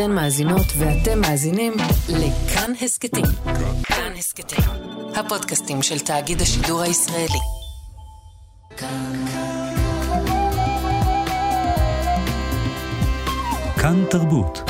אתן 0.00 0.12
מאזינות 0.12 0.66
ואתם 0.78 1.20
מאזינים 1.20 1.72
לכאן 2.08 2.72
הסכתים. 2.82 3.24
כאן 3.84 4.12
הסכתים, 4.18 4.64
הפודקאסטים 5.14 5.82
של 5.82 5.98
תאגיד 5.98 6.42
השידור 6.42 6.80
הישראלי. 6.80 7.38
כאן 13.76 14.04
תרבות. 14.10 14.60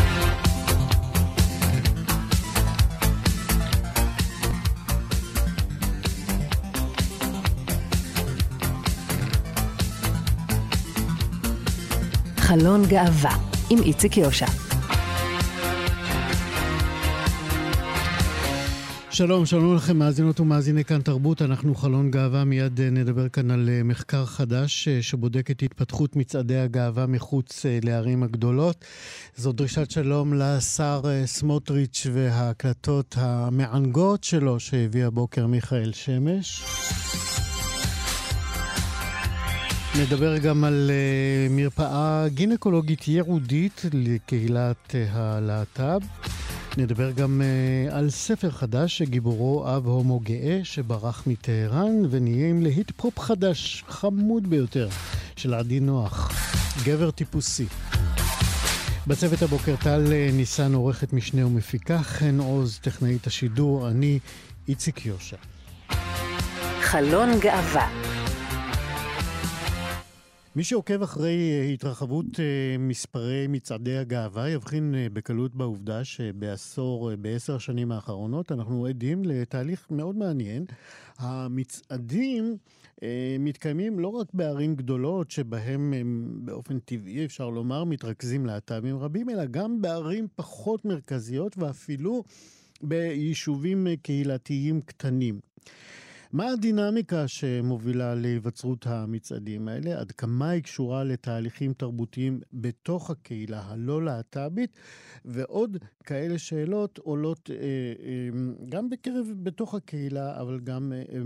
חלון 12.39 12.87
גאווה 12.87 13.37
עם 13.71 13.83
איציק 13.83 14.17
יושע. 14.17 14.68
שלום, 19.19 19.47
שלום 19.47 19.77
לכם 19.77 19.97
מאזינות 19.97 20.41
ומאזיני 20.41 20.85
כאן 20.85 21.01
תרבות. 21.01 21.43
אנחנו 21.43 21.75
חלון 21.75 22.11
גאווה, 22.11 22.45
מיד 22.45 22.81
אה, 22.81 22.91
נדבר 22.91 23.29
כאן 23.29 23.51
על 23.51 23.69
אה, 23.69 23.83
מחקר 23.83 24.27
חדש 24.27 24.89
אה, 24.89 25.03
שבודק 25.03 25.51
את 25.51 25.63
התפתחות 25.63 26.17
מצעדי 26.17 26.59
הגאווה 26.59 27.07
מחוץ 27.07 27.67
לערים 27.83 28.23
הגדולות. 28.23 28.85
זו 29.37 29.53
דרישת 29.53 29.91
שלום 29.91 30.35
לשר 30.35 31.03
סמוטריץ' 31.27 32.07
וההקלטות 32.13 33.15
המענגות 33.19 34.25
שלו 34.25 34.61
שהביא 34.61 35.05
הבוקר 35.05 35.47
מיכאל 35.47 35.93
שמש. 35.93 36.63
נדבר 40.01 40.39
גם 40.39 40.65
על 40.65 40.91
מרפאה 41.51 42.29
גינקולוגית 42.29 43.09
ייעודית 43.09 43.85
לקהילת 43.93 44.95
הלהט"ב. 45.13 46.28
נדבר 46.79 47.11
גם 47.11 47.41
uh, 47.41 47.95
על 47.95 48.11
ספר 48.11 48.51
חדש 48.51 48.99
שגיבורו 48.99 49.69
אב 49.69 49.87
הומו 49.87 50.21
גאה 50.21 50.61
שברח 50.63 51.23
מטהרן, 51.27 51.93
ונהיה 52.11 52.49
עם 52.49 52.63
להיט 52.63 52.91
פופ 52.97 53.19
חדש, 53.19 53.85
חמוד 53.89 54.51
ביותר, 54.51 54.89
של 55.37 55.55
עדי 55.55 55.81
נוח, 55.81 56.33
גבר 56.85 57.11
טיפוסי. 57.11 57.67
בצוות 59.07 59.43
הבוקר 59.43 59.75
טל 59.77 60.03
ניסן 60.33 60.75
עורכת 60.75 61.13
משנה 61.13 61.47
ומפיקה, 61.47 61.99
חן 61.99 62.39
עוז 62.39 62.79
טכנאית 62.83 63.27
השידור, 63.27 63.89
אני 63.89 64.19
איציק 64.69 65.07
יושע. 65.07 65.37
חלון 66.81 67.29
גאווה 67.41 68.08
מי 70.57 70.65
שעוקב 70.65 71.03
אחרי 71.03 71.51
אה, 71.51 71.73
התרחבות 71.73 72.41
אה, 72.41 72.79
מספרי 72.79 73.47
מצעדי 73.47 73.97
הגאווה 73.97 74.51
יבחין 74.51 74.95
אה, 74.95 75.07
בקלות 75.13 75.55
בעובדה 75.55 76.05
שבעשור, 76.05 77.11
בעשר 77.17 77.57
השנים 77.57 77.93
האחרונות 77.93 78.53
אנחנו 78.53 78.87
עדים 78.87 79.25
לתהליך 79.25 79.87
מאוד 79.91 80.17
מעניין. 80.17 80.65
המצעדים 81.19 82.57
מתקיימים 83.39 83.99
לא 83.99 84.09
רק 84.09 84.27
בערים 84.35 84.77
גדולות 84.77 85.31
שבהם 85.31 85.93
הם 85.93 86.31
באופן 86.45 86.79
טבעי, 86.79 87.25
אפשר 87.25 87.51
לומר, 87.51 87.85
מתרכזים 87.85 88.47
להט"בים 88.47 88.99
רבים, 88.99 89.31
אלא 89.31 89.45
גם 89.45 89.83
בערים 89.83 90.27
פחות 90.37 90.85
מרכזיות 90.85 91.59
ואפילו 91.59 92.25
ביישובים 92.83 93.87
קהילתיים 94.03 94.81
קטנים. 94.81 95.41
מה 96.33 96.51
הדינמיקה 96.51 97.29
שמובילה 97.29 98.15
להיווצרות 98.15 98.87
המצעדים 98.87 99.69
האלה? 99.69 100.01
עד 100.01 100.13
כמה 100.13 100.51
היא 100.51 100.63
קשורה 100.63 101.05
לתהליכים 101.05 101.73
תרבותיים 101.73 102.41
בתוך 102.53 103.11
הקהילה 103.11 103.63
הלא-להט"בית? 103.67 104.71
ועוד 105.25 105.77
כאלה 106.05 106.39
שאלות 106.39 106.99
עולות 106.99 107.51
אה, 107.51 107.57
אה, 107.57 108.29
גם 108.69 108.91
בקרב, 108.91 109.27
בתוך 109.43 109.75
הקהילה, 109.75 110.41
אבל 110.41 110.61
גם 110.61 110.93
אה, 110.93 111.23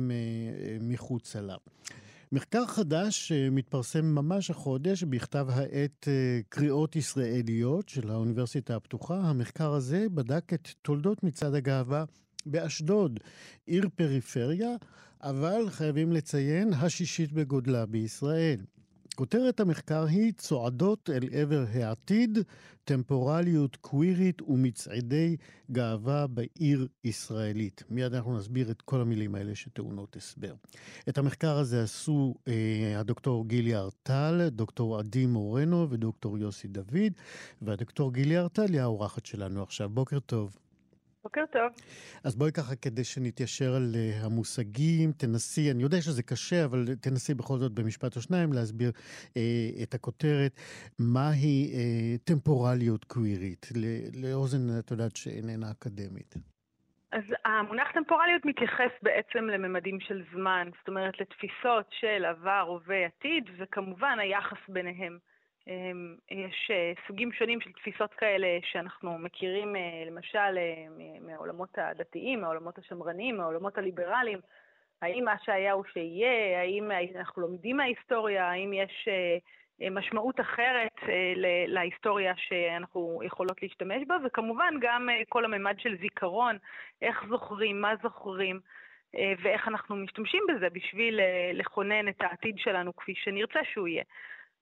מחוצה 0.80 1.40
לה. 1.40 1.56
מחקר 2.32 2.66
חדש 2.66 3.32
מתפרסם 3.32 4.04
ממש 4.04 4.50
החודש 4.50 5.04
בכתב 5.04 5.46
העת 5.50 6.08
קריאות 6.48 6.96
ישראליות 6.96 7.88
של 7.88 8.10
האוניברסיטה 8.10 8.76
הפתוחה. 8.76 9.20
המחקר 9.20 9.72
הזה 9.72 10.06
בדק 10.14 10.52
את 10.54 10.68
תולדות 10.82 11.22
מצעד 11.22 11.54
הגאווה 11.54 12.04
באשדוד, 12.46 13.20
עיר 13.66 13.88
פריפריה, 13.94 14.70
אבל 15.22 15.70
חייבים 15.70 16.12
לציין, 16.12 16.72
השישית 16.72 17.32
בגודלה 17.32 17.86
בישראל. 17.86 18.60
כותרת 19.16 19.60
המחקר 19.60 20.04
היא 20.04 20.32
צועדות 20.32 21.10
אל 21.10 21.28
עבר 21.32 21.64
העתיד, 21.72 22.38
טמפורליות 22.84 23.76
קווירית 23.76 24.42
ומצעדי 24.42 25.36
גאווה 25.72 26.26
בעיר 26.26 26.88
ישראלית. 27.04 27.82
מיד 27.90 28.14
אנחנו 28.14 28.38
נסביר 28.38 28.70
את 28.70 28.82
כל 28.82 29.00
המילים 29.00 29.34
האלה 29.34 29.54
שטעונות 29.54 30.16
הסבר. 30.16 30.54
את 31.08 31.18
המחקר 31.18 31.58
הזה 31.58 31.82
עשו 31.82 32.34
אה, 32.48 33.00
הדוקטור 33.00 33.48
גילי 33.48 33.76
ארטל, 33.76 34.48
דוקטור 34.48 34.98
עדי 34.98 35.26
מורנו 35.26 35.90
ודוקטור 35.90 36.38
יוסי 36.38 36.68
דוד, 36.68 37.12
והדוקטור 37.62 38.12
גילי 38.12 38.38
ארטל 38.38 38.72
היא 38.72 38.80
האורחת 38.80 39.26
שלנו 39.26 39.62
עכשיו. 39.62 39.88
בוקר 39.88 40.18
טוב. 40.18 40.56
בוקר 41.22 41.44
טוב. 41.52 41.72
אז 42.24 42.36
בואי 42.36 42.52
ככה, 42.52 42.76
כדי 42.76 43.04
שנתיישר 43.04 43.74
על 43.74 43.92
uh, 43.94 44.26
המושגים, 44.26 45.12
תנסי, 45.12 45.70
אני 45.70 45.82
יודע 45.82 45.96
שזה 46.00 46.22
קשה, 46.22 46.64
אבל 46.64 46.84
תנסי 47.00 47.34
בכל 47.34 47.58
זאת 47.58 47.72
במשפט 47.72 48.16
או 48.16 48.20
שניים 48.20 48.52
להסביר 48.52 48.90
uh, 48.90 49.82
את 49.82 49.94
הכותרת, 49.94 50.52
מהי 50.98 51.70
uh, 51.72 52.24
טמפורליות 52.24 53.04
קווירית, 53.04 53.66
לאוזן, 54.22 54.78
את 54.78 54.90
יודעת, 54.90 55.16
שאיננה 55.16 55.70
אקדמית. 55.70 56.34
אז 57.12 57.22
המונח 57.44 57.88
טמפורליות 57.94 58.44
מתייחס 58.44 58.92
בעצם 59.02 59.44
לממדים 59.44 60.00
של 60.00 60.22
זמן, 60.34 60.68
זאת 60.78 60.88
אומרת 60.88 61.20
לתפיסות 61.20 61.86
של 62.00 62.24
עבר, 62.24 62.64
הווה, 62.68 63.06
עתיד, 63.06 63.44
וכמובן 63.58 64.18
היחס 64.20 64.58
ביניהם. 64.68 65.18
אמ, 65.68 66.14
יש 66.30 66.70
אה, 66.70 66.92
סוגים 67.06 67.32
שונים 67.32 67.60
של 67.60 67.72
תפיסות 67.72 68.14
כאלה 68.14 68.58
שאנחנו 68.62 69.18
מכירים 69.18 69.76
אה, 69.76 70.04
למשל 70.06 70.58
אה, 70.58 70.84
מהעולמות 71.20 71.78
הדתיים, 71.78 72.40
מהעולמות 72.40 72.78
השמרניים, 72.78 73.36
מהעולמות 73.36 73.78
הליברליים. 73.78 74.38
האם 75.02 75.24
מה 75.24 75.34
שהיה 75.44 75.72
הוא 75.72 75.84
שיהיה? 75.92 76.60
האם 76.60 76.90
אנחנו 77.16 77.42
לומדים 77.42 77.76
מההיסטוריה? 77.76 78.50
האם 78.50 78.72
יש 78.72 79.08
משמעות 79.90 80.40
אחרת 80.40 80.92
להיסטוריה 81.66 82.32
שאנחנו 82.36 83.20
יכולות 83.24 83.62
להשתמש 83.62 84.02
בה? 84.06 84.16
וכמובן 84.24 84.74
גם 84.80 85.08
כל 85.28 85.44
הממד 85.44 85.74
של 85.78 85.96
זיכרון, 86.00 86.56
איך 87.02 87.24
זוכרים, 87.28 87.80
מה 87.80 87.94
זוכרים. 88.02 88.60
ואיך 89.14 89.68
אנחנו 89.68 89.96
משתמשים 89.96 90.42
בזה 90.48 90.70
בשביל 90.70 91.20
לכונן 91.52 92.08
את 92.08 92.20
העתיד 92.20 92.54
שלנו 92.58 92.96
כפי 92.96 93.14
שנרצה 93.14 93.60
שהוא 93.72 93.88
יהיה. 93.88 94.02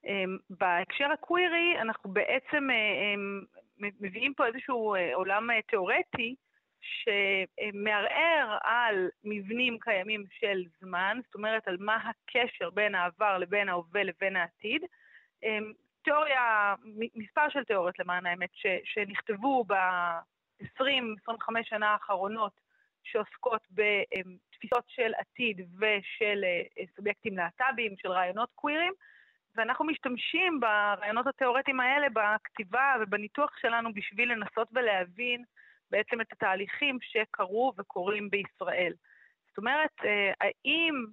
אמ, 0.05 0.37
בהקשר 0.51 1.05
הקווירי, 1.13 1.81
אנחנו 1.81 2.11
בעצם 2.11 2.71
אה, 2.71 3.15
אמ, 3.15 3.43
מביאים 3.79 4.35
פה 4.35 4.47
איזשהו 4.47 4.95
אה, 4.95 5.15
עולם 5.15 5.51
אה, 5.51 5.63
תיאורטי 5.63 6.35
שמערער 6.81 8.59
על 8.63 9.09
מבנים 9.25 9.79
קיימים 9.81 10.25
של 10.31 10.63
זמן, 10.81 11.19
זאת 11.25 11.35
אומרת 11.35 11.69
על 11.69 11.77
מה 11.81 11.97
הקשר 11.97 12.71
בין 12.71 12.95
העבר 12.95 13.39
לבין 13.39 13.69
ההווה 13.69 14.03
לבין 14.03 14.37
העתיד. 14.37 14.83
אמ, 15.43 15.73
תיאוריה, 16.03 16.75
מספר 17.15 17.49
של 17.49 17.65
תיאוריות 17.65 17.99
למען 17.99 18.27
האמת, 18.27 18.51
ש, 18.53 18.67
שנכתבו 18.85 19.65
ב-20-25 19.65 21.63
שנה 21.63 21.93
האחרונות, 21.93 22.53
שעוסקות 23.03 23.63
בתפיסות 23.71 24.85
של 24.89 25.13
עתיד 25.15 25.61
ושל 25.79 26.45
סובייקטים 26.97 27.37
להט"בים, 27.37 27.95
של 27.97 28.09
רעיונות 28.09 28.51
קווירים, 28.55 28.93
ואנחנו 29.57 29.85
משתמשים 29.85 30.61
ברעיונות 30.61 31.27
התיאורטיים 31.27 31.81
האלה 31.81 32.07
בכתיבה 32.09 32.95
ובניתוח 33.01 33.59
שלנו 33.61 33.95
בשביל 33.95 34.33
לנסות 34.33 34.69
ולהבין 34.73 35.45
בעצם 35.91 36.21
את 36.21 36.33
התהליכים 36.33 36.99
שקרו 37.01 37.73
וקורים 37.79 38.31
בישראל. 38.31 38.93
זאת 39.49 39.59
אומרת, 39.59 39.91
אה, 40.05 40.33
האם 40.41 41.05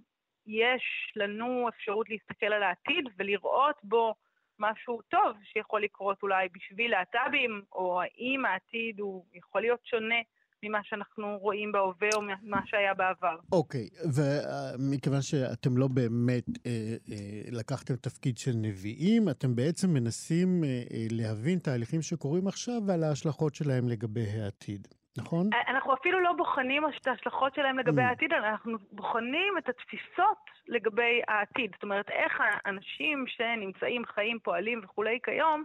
יש 0.48 1.14
לנו 1.16 1.70
אפשרות 1.70 2.10
להסתכל 2.10 2.46
על 2.46 2.64
העתיד 2.64 3.06
ולראות 3.18 3.76
בו 3.84 4.16
משהו 4.60 5.02
טוב 5.02 5.38
שיכול 5.44 5.82
לקרות 5.84 6.24
אולי 6.24 6.48
בשביל 6.52 6.92
להט"בים, 6.92 7.62
או 7.72 8.02
האם 8.02 8.46
העתיד 8.46 9.00
הוא 9.00 9.26
יכול 9.34 9.62
להיות 9.62 9.86
שונה 9.86 10.16
ממה 10.64 10.80
שאנחנו 10.84 11.38
רואים 11.42 11.72
בהווה 11.72 12.10
או 12.16 12.22
ממה 12.22 12.62
שהיה 12.66 12.94
בעבר. 12.94 13.36
אוקיי, 13.52 13.90
okay, 13.94 14.08
ומכיוון 14.16 15.22
שאתם 15.22 15.78
לא 15.78 15.88
באמת 15.88 16.44
אה, 16.66 16.72
אה, 17.12 17.42
לקחתם 17.52 17.96
תפקיד 17.96 18.38
של 18.38 18.52
נביאים, 18.56 19.30
אתם 19.30 19.56
בעצם 19.56 19.90
מנסים 19.94 20.64
אה, 20.64 20.70
אה, 20.70 21.06
להבין 21.12 21.60
תהליכים 21.60 22.02
שקורים 22.02 22.48
עכשיו 22.48 22.82
ועל 22.88 23.04
ההשלכות 23.04 23.56
שלהם 23.56 23.90
לגבי 23.90 24.26
העתיד. 24.42 24.88
נכון? 25.18 25.50
אה, 25.54 25.72
אנחנו 25.72 25.94
אפילו 25.94 26.20
לא 26.20 26.34
בוחנים 26.34 26.84
את 26.86 27.08
ההשלכות 27.08 27.56
שלהם 27.56 27.80
לגבי 27.80 28.02
mm. 28.02 28.06
העתיד, 28.06 28.34
אנחנו 28.34 28.78
בוחנים 28.92 29.58
את 29.58 29.70
התפיסות 29.70 30.38
לגבי 30.68 31.22
העתיד. 31.28 31.72
זאת 31.74 31.84
אומרת, 31.84 32.10
איך 32.10 32.34
האנשים 32.40 33.26
שנמצאים, 33.28 34.06
חיים, 34.06 34.40
פועלים 34.44 34.82
וכולי 34.84 35.20
כיום, 35.24 35.64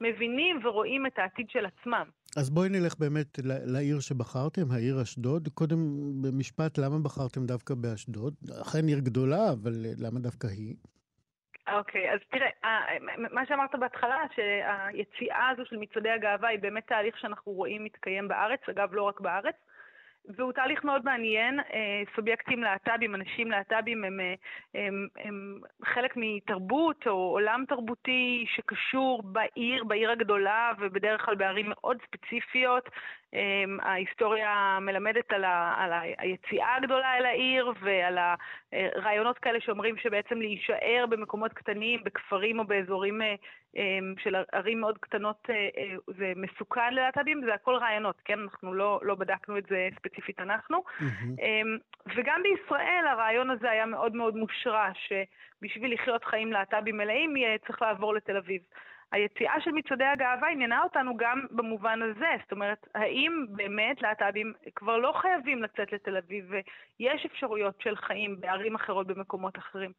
מבינים 0.00 0.60
ורואים 0.64 1.06
את 1.06 1.18
העתיד 1.18 1.50
של 1.50 1.66
עצמם. 1.66 2.06
אז 2.36 2.50
בואי 2.50 2.68
נלך 2.68 2.94
באמת 2.98 3.38
לעיר 3.44 4.00
שבחרתם, 4.00 4.62
העיר 4.70 5.02
אשדוד. 5.02 5.48
קודם, 5.54 5.78
במשפט, 6.22 6.78
למה 6.78 6.98
בחרתם 6.98 7.46
דווקא 7.46 7.74
באשדוד? 7.74 8.34
אכן 8.62 8.86
עיר 8.88 8.98
גדולה, 8.98 9.52
אבל 9.52 9.72
למה 9.98 10.20
דווקא 10.20 10.46
היא? 10.46 10.74
אוקיי, 11.72 12.10
okay, 12.10 12.14
אז 12.14 12.20
תראה, 12.30 12.48
מה 13.32 13.46
שאמרת 13.46 13.74
בהתחלה, 13.80 14.18
שהיציאה 14.34 15.48
הזו 15.48 15.62
של 15.64 15.76
מצעדי 15.76 16.10
הגאווה 16.10 16.48
היא 16.48 16.58
באמת 16.58 16.86
תהליך 16.86 17.18
שאנחנו 17.18 17.52
רואים 17.52 17.84
מתקיים 17.84 18.28
בארץ, 18.28 18.60
אגב, 18.70 18.88
לא 18.92 19.02
רק 19.02 19.20
בארץ. 19.20 19.54
והוא 20.28 20.52
תהליך 20.52 20.84
מאוד 20.84 21.04
מעניין. 21.04 21.60
אה, 21.60 22.02
סובייקטים 22.16 22.62
להט"בים, 22.62 23.14
אנשים 23.14 23.50
להט"בים 23.50 24.04
הם, 24.04 24.20
אה, 24.20 24.34
הם, 24.74 25.08
הם 25.16 25.60
חלק 25.84 26.12
מתרבות 26.16 27.06
או 27.06 27.12
עולם 27.12 27.64
תרבותי 27.68 28.44
שקשור 28.54 29.22
בעיר, 29.22 29.84
בעיר 29.84 30.10
הגדולה 30.10 30.72
ובדרך 30.78 31.24
כלל 31.24 31.34
בערים 31.34 31.66
מאוד 31.68 31.96
ספציפיות. 32.06 32.88
אמ, 33.34 33.78
ההיסטוריה 33.82 34.78
מלמדת 34.80 35.32
על, 35.32 35.44
ה, 35.44 35.74
על 35.76 35.90
היציאה 36.18 36.76
הגדולה 36.76 37.16
אל 37.16 37.26
העיר 37.26 37.72
ועל 37.80 38.18
הרעיונות 38.72 39.38
כאלה 39.38 39.60
שאומרים 39.60 39.96
שבעצם 39.96 40.38
להישאר 40.38 41.04
במקומות 41.08 41.52
קטנים, 41.52 42.04
בכפרים 42.04 42.58
או 42.58 42.64
באזורים 42.64 43.22
אה, 43.22 43.34
של 44.18 44.34
ערים 44.52 44.80
מאוד 44.80 44.98
קטנות 44.98 45.50
אה, 45.50 45.54
אה, 45.54 45.96
זה 46.06 46.32
מסוכן 46.36 46.94
ללהט"בים, 46.94 47.44
זה 47.44 47.54
הכל 47.54 47.74
רעיונות, 47.74 48.20
כן? 48.24 48.38
אנחנו 48.38 48.74
לא, 48.74 49.00
לא 49.02 49.14
בדקנו 49.14 49.58
את 49.58 49.66
זה 49.66 49.88
ספציפית 49.96 50.40
אנחנו. 50.40 50.82
Mm-hmm. 51.00 52.14
וגם 52.16 52.42
בישראל 52.42 53.04
הרעיון 53.10 53.50
הזה 53.50 53.70
היה 53.70 53.86
מאוד 53.86 54.14
מאוד 54.16 54.36
מושרש, 54.36 55.12
שבשביל 55.12 55.94
לחיות 55.94 56.24
חיים 56.24 56.52
להט"בים 56.52 56.96
מלאים 56.96 57.34
צריך 57.66 57.82
לעבור 57.82 58.14
לתל 58.14 58.36
אביב. 58.36 58.62
היציאה 59.12 59.60
של 59.60 59.70
מצעדי 59.70 60.04
הגאווה 60.04 60.48
עניינה 60.48 60.82
אותנו 60.82 61.16
גם 61.16 61.46
במובן 61.50 62.02
הזה, 62.02 62.30
זאת 62.42 62.52
אומרת, 62.52 62.86
האם 62.94 63.46
באמת 63.48 64.02
להט"בים 64.02 64.52
כבר 64.74 64.96
לא 64.96 65.12
חייבים 65.12 65.62
לצאת 65.62 65.92
לתל 65.92 66.16
אביב 66.16 66.44
ויש 66.50 67.26
אפשרויות 67.26 67.80
של 67.80 67.96
חיים 67.96 68.40
בערים 68.40 68.74
אחרות, 68.74 69.06
במקומות 69.06 69.58
אחרים. 69.58 69.92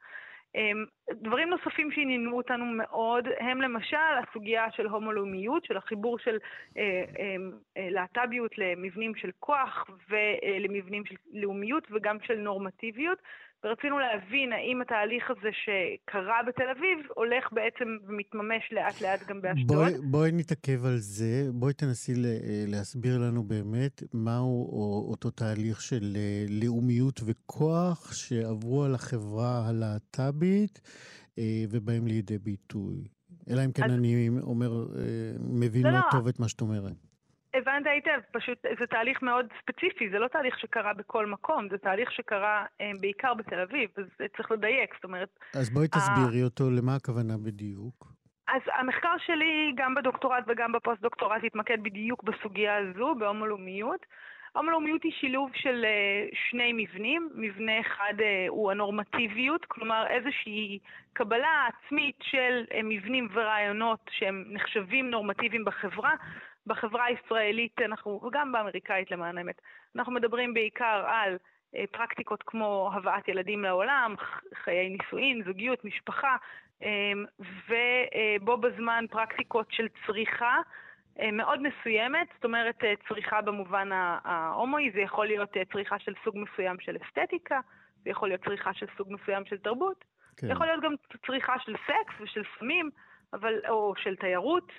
אמ, 0.55 0.85
דברים 1.11 1.50
נוספים 1.50 1.91
שעניינו 1.91 2.38
אותנו 2.38 2.65
מאוד 2.65 3.27
הם 3.39 3.61
למשל 3.61 3.97
הסוגיה 3.97 4.71
של 4.71 4.88
הומו-לאומיות, 4.88 5.65
של 5.65 5.77
החיבור 5.77 6.19
של 6.19 6.38
אה, 6.77 7.03
אמ, 7.19 7.51
אה, 7.77 7.88
להט"ביות 7.89 8.57
למבנים 8.57 9.15
של 9.15 9.29
כוח 9.39 9.85
ולמבנים 10.09 11.05
של 11.05 11.15
לאומיות 11.33 11.88
וגם 11.91 12.17
של 12.23 12.38
נורמטיביות. 12.38 13.17
ורצינו 13.63 14.00
להבין 14.00 14.54
האם 14.54 14.81
התהליך 14.81 15.31
הזה 15.31 15.50
שקרה 15.54 16.39
בתל 16.48 16.69
אביב 16.77 17.00
הולך 17.15 17.48
בעצם 17.51 17.98
ומתממש 18.07 18.63
לאט 18.71 19.01
לאט 19.01 19.27
גם 19.27 19.42
באשדוד. 19.42 19.77
בואי, 19.77 19.94
בואי 20.04 20.31
נתעכב 20.31 20.86
על 20.86 20.98
זה, 20.98 21.50
בואי 21.54 21.74
תנסי 21.74 22.13
להסביר 22.68 23.18
לנו 23.18 23.44
באמת 23.44 24.04
מהו 24.13 24.69
אותו 25.12 25.30
תהליך 25.30 25.81
של 25.81 26.13
אה, 26.15 26.45
לאומיות 26.50 27.19
וכוח 27.25 28.13
שעברו 28.13 28.83
על 28.83 28.95
החברה 28.95 29.68
הלהט"בית 29.68 30.81
אה, 31.38 31.63
ובאים 31.69 32.07
לידי 32.07 32.38
ביטוי. 32.38 33.07
אלא 33.50 33.65
אם 33.65 33.71
כן 33.71 33.83
אז... 33.83 33.92
אני 33.92 34.30
אומר, 34.42 34.71
אה, 34.71 35.33
מבין 35.39 35.83
לא, 35.83 35.92
לא 35.92 36.00
טוב 36.12 36.27
את 36.27 36.39
מה 36.39 36.48
שאת 36.48 36.62
אומרת. 36.62 37.12
הבנת 37.53 37.85
היטב, 37.85 38.19
פשוט 38.31 38.57
זה 38.79 38.88
תהליך 38.88 39.21
מאוד 39.21 39.45
ספציפי, 39.61 40.09
זה 40.09 40.19
לא 40.19 40.27
תהליך 40.27 40.59
שקרה 40.59 40.94
בכל 40.94 41.25
מקום, 41.25 41.67
זה 41.71 41.77
תהליך 41.77 42.11
שקרה 42.11 42.65
אה, 42.81 42.91
בעיקר 43.01 43.33
בתל 43.33 43.59
אביב, 43.59 43.89
אז 43.97 44.05
צריך 44.38 44.51
לדייק, 44.51 44.94
זאת 44.95 45.03
אומרת... 45.03 45.39
אז 45.55 45.69
בואי 45.69 45.88
תסבירי 45.88 46.41
ה... 46.41 46.44
אותו, 46.44 46.63
למה 46.69 46.95
הכוונה 46.95 47.33
בדיוק? 47.38 48.13
אז 48.47 48.61
המחקר 48.79 49.15
שלי, 49.25 49.73
גם 49.75 49.95
בדוקטורט 49.95 50.44
וגם 50.47 50.71
בפוסט-דוקטורט, 50.71 51.44
התמקד 51.44 51.83
בדיוק 51.83 52.23
בסוגיה 52.23 52.77
הזו, 52.77 53.15
בהומולאומיות. 53.19 54.05
הומולאומיות 54.53 55.03
היא 55.03 55.11
שילוב 55.11 55.50
של 55.53 55.85
אה, 55.85 56.35
שני 56.50 56.73
מבנים. 56.73 57.29
מבנה 57.35 57.81
אחד 57.81 58.13
אה, 58.17 58.50
הוא 58.50 58.71
הנורמטיביות, 58.71 59.65
כלומר 59.65 60.07
איזושהי 60.09 60.79
קבלה 61.13 61.67
עצמית 61.67 62.15
של 62.21 62.63
אה, 62.69 62.75
מבנים 62.83 63.27
ורעיונות 63.33 64.00
שהם 64.11 64.44
נחשבים 64.47 65.09
נורמטיביים 65.09 65.65
בחברה, 65.65 66.15
בחברה 66.68 67.06
הישראלית, 67.06 67.81
אנחנו, 67.86 68.21
וגם 68.24 68.51
באמריקאית 68.51 69.12
למען 69.12 69.38
האמת, 69.38 69.62
אנחנו 69.95 70.13
מדברים 70.13 70.54
בעיקר 70.54 71.04
על 71.07 71.38
אה, 71.75 71.83
פרקטיקות 71.92 72.44
כמו 72.44 72.92
הבאת 72.94 73.27
ילדים 73.27 73.63
לעולם, 73.63 74.15
חיי 74.54 74.89
נישואין, 74.89 75.44
זוגיות, 75.45 75.86
משפחה, 75.86 76.36
אה, 76.83 77.12
ובו 77.39 78.57
בזמן 78.57 79.06
פרקטיקות 79.10 79.71
של 79.71 79.88
צריכה 80.06 80.57
אה, 81.19 81.31
מאוד 81.31 81.60
מסוימת, 81.62 82.27
זאת 82.36 82.44
אומרת 82.44 82.75
צריכה 83.07 83.42
במובן 83.42 83.89
ההומואי, 84.24 84.92
זה 84.92 85.00
יכול 85.00 85.25
להיות 85.25 85.50
צריכה 85.71 86.00
של 86.00 86.13
סוג 86.24 86.38
מסוים 86.38 86.80
של 86.80 86.98
אסתטיקה, 87.06 87.60
זה 88.04 88.10
יכול 88.10 88.30
להיות 88.30 88.44
צריכה 88.44 88.74
של 88.74 88.86
סוג 88.98 89.07
מסוים 89.13 89.45
של 89.45 89.57
תרבות, 89.57 90.06
כן. 90.38 90.48
זה 90.48 90.54
יכול 90.54 90.65
להיות 90.65 90.83
גם 90.83 90.94
צריכה 91.25 91.54
של 91.60 91.75
סקס 91.88 92.21
ושל 92.21 92.44
סמים, 92.60 92.89
אבל, 93.33 93.54
או 93.69 93.94
של 93.98 94.15
תיירות 94.15 94.71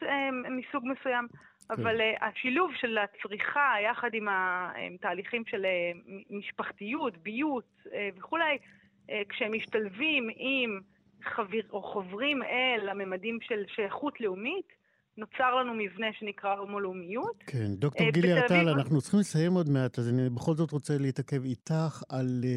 מסוג 0.51 0.85
מסוים. 0.87 1.27
כן. 1.69 1.75
אבל 1.75 2.01
uh, 2.01 2.25
השילוב 2.25 2.71
של 2.75 2.99
הצריכה 2.99 3.75
יחד 3.85 4.15
עם 4.15 4.29
התהליכים 4.31 5.43
של 5.47 5.65
uh, 5.65 6.11
משפחתיות, 6.31 7.17
ביות 7.17 7.65
uh, 7.85 7.89
וכולי, 8.17 8.59
uh, 9.09 9.13
כשהם 9.29 9.53
משתלבים 9.53 10.31
עם 10.37 10.81
חביר, 11.23 11.67
או 11.71 11.83
חוברים 11.83 12.43
אל 12.43 12.89
הממדים 12.89 13.39
של 13.41 13.65
שייכות 13.69 14.21
לאומית, 14.21 14.84
נוצר 15.17 15.55
לנו 15.55 15.75
מבנה 15.75 16.07
שנקרא 16.19 16.55
הומולאומיות. 16.55 17.45
כן, 17.47 17.67
דוקטור 17.69 18.11
גילי 18.11 18.33
ארטל, 18.33 18.69
אנחנו 18.69 19.01
צריכים 19.01 19.21
לסיים 19.21 19.53
עוד 19.53 19.69
מעט, 19.69 19.99
אז 19.99 20.09
אני 20.09 20.31
בכל 20.31 20.55
זאת 20.55 20.71
רוצה 20.71 20.99
להתעכב 20.99 21.45
איתך 21.45 22.03
על 22.09 22.41
אה, 22.45 22.57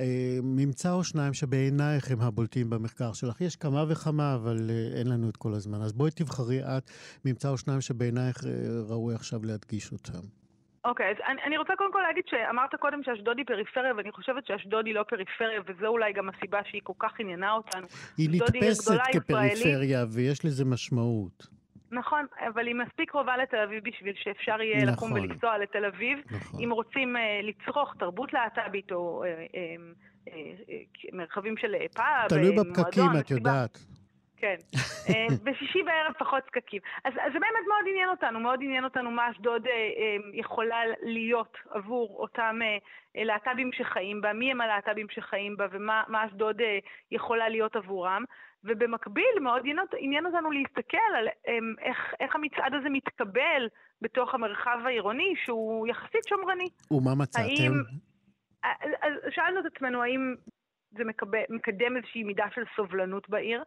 אה, 0.00 0.38
ממצא 0.42 0.92
או 0.92 1.04
שניים 1.04 1.34
שבעינייך 1.34 2.10
הם 2.10 2.20
הבולטים 2.20 2.70
במחקר 2.70 3.12
שלך. 3.12 3.40
יש 3.40 3.56
כמה 3.56 3.84
וכמה, 3.88 4.34
אבל 4.34 4.56
אה, 4.70 4.98
אין 4.98 5.06
לנו 5.06 5.28
את 5.28 5.36
כל 5.36 5.52
הזמן. 5.52 5.78
אז 5.82 5.92
בואי 5.92 6.10
תבחרי 6.10 6.60
את 6.62 6.90
ממצא 7.24 7.48
או 7.48 7.58
שניים 7.58 7.80
שבעינייך 7.80 8.36
אה, 8.44 8.50
ראוי 8.88 9.14
עכשיו 9.14 9.40
להדגיש 9.44 9.92
אותם. 9.92 10.26
אוקיי, 10.84 11.06
okay, 11.06 11.10
אז 11.10 11.16
אני, 11.28 11.42
אני 11.46 11.58
רוצה 11.58 11.72
קודם 11.78 11.92
כל 11.92 12.00
להגיד 12.08 12.24
שאמרת 12.26 12.74
קודם 12.74 13.02
שאשדוד 13.02 13.38
היא 13.38 13.46
פריפריה, 13.46 13.94
ואני 13.96 14.12
חושבת 14.12 14.46
שאשדוד 14.46 14.86
היא 14.86 14.94
לא 14.94 15.02
פריפריה, 15.02 15.60
וזו 15.66 15.86
אולי 15.86 16.12
גם 16.12 16.28
הסיבה 16.28 16.60
שהיא 16.64 16.80
כל 16.84 16.92
כך 16.98 17.12
עניינה 17.20 17.52
אותנו. 17.52 17.86
היא 18.18 18.28
נתפסת 18.32 19.00
כפריפריה, 19.12 20.04
ויש 20.14 20.44
לזה 20.44 20.64
משמעות. 20.64 21.55
נכון, 21.90 22.26
אבל 22.48 22.66
היא 22.66 22.74
מספיק 22.74 23.10
קרובה 23.10 23.36
לתל 23.36 23.56
אביב 23.56 23.84
בשביל 23.84 24.14
שאפשר 24.16 24.62
יהיה 24.62 24.84
נכון. 24.84 24.92
לקום 24.92 25.12
ולנסוע 25.12 25.58
לתל 25.58 25.84
אביב. 25.84 26.18
נכון. 26.30 26.60
אם 26.64 26.70
רוצים 26.70 27.16
uh, 27.16 27.20
לצרוך 27.42 27.94
תרבות 27.98 28.32
להט"בית 28.32 28.92
או 28.92 29.24
uh, 29.24 29.26
uh, 29.26 30.28
uh, 30.28 30.30
uh, 30.30 31.16
מרחבים 31.16 31.56
של 31.56 31.74
פאב, 31.96 32.28
תלוי 32.28 32.56
בפקקים, 32.56 33.10
את 33.20 33.30
יודעת. 33.30 33.78
כן. 34.36 34.56
בשישי 35.44 35.82
בערב 35.82 36.12
פחות 36.18 36.42
פקקים. 36.46 36.80
אז, 37.04 37.12
אז 37.12 37.32
זה 37.32 37.38
באמת 37.38 37.66
מאוד 37.68 37.84
עניין 37.90 38.08
אותנו, 38.08 38.40
מאוד 38.40 38.60
עניין 38.62 38.84
אותנו 38.84 39.10
מה 39.10 39.30
אשדוד 39.30 39.62
יכולה 40.32 40.80
להיות 41.02 41.56
עבור 41.70 42.16
אותם 42.20 42.58
להט"בים 43.14 43.70
שחיים 43.72 44.20
בה, 44.20 44.32
מי 44.32 44.50
הם 44.50 44.60
הלהט"בים 44.60 45.06
שחיים 45.10 45.56
בה 45.56 45.66
ומה 45.70 46.24
אשדוד 46.26 46.56
יכולה 47.10 47.48
להיות 47.48 47.76
עבורם. 47.76 48.24
ובמקביל 48.66 49.38
מאוד 49.42 49.62
עניין 49.98 50.26
אותנו 50.26 50.50
להסתכל 50.50 51.12
על 51.18 51.28
אמ, 51.48 51.74
איך, 51.82 52.14
איך 52.20 52.34
המצעד 52.34 52.74
הזה 52.74 52.88
מתקבל 52.88 53.68
בתוך 54.02 54.34
המרחב 54.34 54.78
העירוני, 54.84 55.34
שהוא 55.44 55.86
יחסית 55.86 56.24
שמרני. 56.28 56.68
ומה 56.90 57.14
מצאתם? 57.14 57.44
האם, 57.44 57.72
אז 59.02 59.12
שאלנו 59.30 59.60
את 59.60 59.64
עצמנו 59.74 60.02
האם 60.02 60.34
זה 60.90 61.04
מקבל, 61.04 61.42
מקדם 61.48 61.96
איזושהי 61.96 62.24
מידה 62.24 62.44
של 62.54 62.62
סובלנות 62.76 63.28
בעיר, 63.28 63.62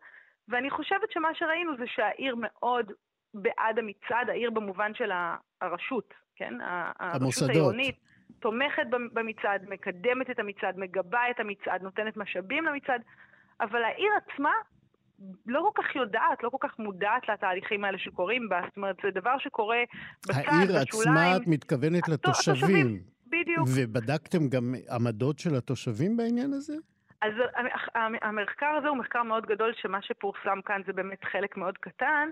ואני 0.48 0.70
חושבת 0.70 1.12
שמה 1.12 1.30
שראינו 1.34 1.78
זה 1.78 1.84
שהעיר 1.88 2.36
מאוד 2.38 2.92
בעד 3.34 3.80
המצעד, 3.80 4.30
העיר 4.30 4.50
במובן 4.52 4.94
של 4.94 5.12
הרשות, 5.62 6.14
כן? 6.36 6.54
המוסדות. 6.62 7.22
הרשות 7.22 7.50
העירונית. 7.50 7.96
תומכת 8.40 8.84
במצעד, 9.14 9.70
מקדמת 9.70 10.30
את 10.30 10.40
המצעד, 10.40 10.78
מגבה 10.78 11.30
את 11.32 11.40
המצעד, 11.40 11.82
נותנת 11.82 12.18
משאבים 12.18 12.66
למצעד, 12.66 13.02
אבל 13.62 13.84
העיר 13.84 14.12
עצמה 14.18 14.52
לא 15.46 15.72
כל 15.74 15.84
כך 15.84 15.96
יודעת, 15.96 16.44
לא 16.44 16.50
כל 16.50 16.58
כך 16.60 16.80
מודעת 16.80 17.30
לתהליכים 17.30 17.86
האלה 17.86 17.98
שקורים 17.98 18.50
בה. 18.50 18.62
זאת 18.68 18.78
אומרת, 18.78 18.96
זה 19.04 19.12
דבר 19.12 19.38
שקורה 19.40 19.84
בצד, 20.28 20.40
בשוליים. 20.40 20.60
העיר 20.60 20.78
עצמה, 20.78 21.38
את 21.38 21.48
מתכוונת 21.48 22.08
לתושבים. 22.08 22.56
התושבים, 22.56 23.00
בדיוק. 23.28 23.68
ובדקתם 23.76 24.50
גם 24.50 24.74
עמדות 24.92 25.40
של 25.40 25.56
התושבים 25.56 26.18
בעניין 26.18 26.54
הזה? 26.54 26.74
אז 27.22 27.34
המחקר 28.22 28.76
הזה 28.78 28.88
הוא 28.88 28.98
מחקר 28.98 29.24
מאוד 29.24 29.46
גדול, 29.46 29.74
שמה 29.82 30.02
שפורסם 30.02 30.62
כאן 30.66 30.82
זה 30.88 30.94
באמת 30.94 31.24
חלק 31.24 31.58
מאוד 31.58 31.78
קטן, 31.78 32.30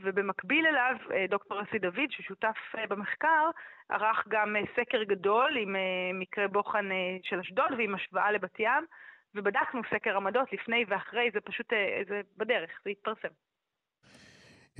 ובמקביל 0.00 0.66
אליו 0.66 0.96
אה, 1.14 1.26
דוקטור 1.28 1.62
אסי 1.62 1.78
דוד, 1.78 2.10
ששותף 2.10 2.56
אה, 2.78 2.86
במחקר, 2.86 3.50
ערך 3.88 4.24
גם 4.28 4.56
אה, 4.56 4.62
סקר 4.76 5.02
גדול 5.02 5.56
עם 5.56 5.76
מקרה 6.14 6.48
בוחן 6.48 6.88
של 7.22 7.40
אשדוד 7.40 7.72
ועם 7.78 7.94
השוואה 7.94 8.32
לבת 8.32 8.60
ים. 8.60 8.84
ובדקנו 9.34 9.80
סקר 9.90 10.16
עמדות 10.16 10.52
לפני 10.52 10.84
ואחרי, 10.88 11.30
זה 11.34 11.40
פשוט, 11.40 11.72
אה, 11.72 12.02
זה 12.08 12.20
בדרך, 12.36 12.70
זה 12.84 12.90
יתפרסם. 12.90 13.28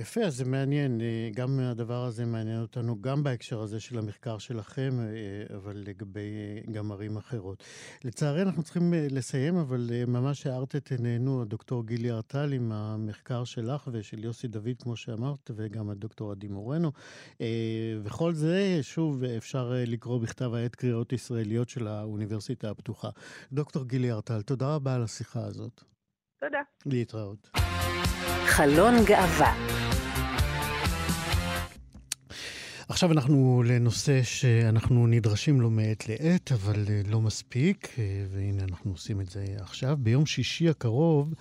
יפה, 0.01 0.21
אז 0.21 0.35
זה 0.35 0.45
מעניין. 0.45 1.01
אה, 1.01 1.29
גם 1.35 1.59
הדבר 1.59 2.03
הזה 2.05 2.25
מעניין 2.25 2.61
אותנו, 2.61 3.01
גם 3.01 3.23
בהקשר 3.23 3.61
הזה 3.61 3.79
של 3.79 3.97
המחקר 3.97 4.37
שלכם, 4.37 4.99
אה, 4.99 5.55
אבל 5.57 5.83
לגבי 5.87 6.19
אה, 6.19 6.71
גם 6.73 6.91
ערים 6.91 7.17
אחרות. 7.17 7.63
לצערי 8.03 8.41
אנחנו 8.41 8.63
צריכים 8.63 8.93
לסיים, 8.93 9.55
אבל 9.57 9.89
ממש 10.07 10.47
הארת 10.47 10.75
את 10.75 10.91
עינינו, 10.91 11.41
הדוקטור 11.41 11.85
גילי 11.85 12.11
ארטל, 12.11 12.53
עם 12.53 12.71
המחקר 12.71 13.43
שלך 13.43 13.89
ושל 13.91 14.23
יוסי 14.23 14.47
דוד, 14.47 14.75
כמו 14.79 14.95
שאמרת, 14.95 15.51
וגם 15.55 15.89
הדוקטור 15.89 16.31
עדי 16.31 16.47
מורנו. 16.47 16.91
וכל 18.03 18.33
זה, 18.33 18.79
שוב, 18.81 19.23
אפשר 19.23 19.73
לקרוא 19.75 20.19
בכתב 20.21 20.53
העת 20.53 20.75
קריאות 20.75 21.13
ישראליות 21.13 21.69
של 21.69 21.87
האוניברסיטה 21.87 22.69
הפתוחה. 22.69 23.09
דוקטור 23.51 23.85
גילי 23.85 24.11
ארטל, 24.11 24.41
תודה 24.41 24.75
רבה 24.75 24.95
על 24.95 25.03
השיחה 25.03 25.45
הזאת. 25.45 25.83
תודה. 26.45 26.61
להתראות. 26.85 27.49
חלון 28.45 28.93
גאווה 29.05 29.53
עכשיו 32.91 33.11
אנחנו 33.11 33.63
לנושא 33.65 34.23
שאנחנו 34.23 35.07
נדרשים 35.07 35.61
לו 35.61 35.69
מעת 35.69 36.09
לעת, 36.09 36.51
אבל 36.51 36.85
אה, 36.89 37.01
לא 37.09 37.21
מספיק, 37.21 37.95
אה, 37.99 38.25
והנה 38.31 38.63
אנחנו 38.63 38.91
עושים 38.91 39.21
את 39.21 39.29
זה 39.29 39.45
עכשיו. 39.59 39.97
ביום 39.99 40.25
שישי 40.25 40.69
הקרוב 40.69 41.33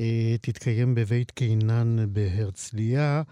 אה, 0.00 0.36
תתקיים 0.40 0.94
בבית 0.94 1.30
קינן 1.30 1.96
בהרצליה 2.12 3.22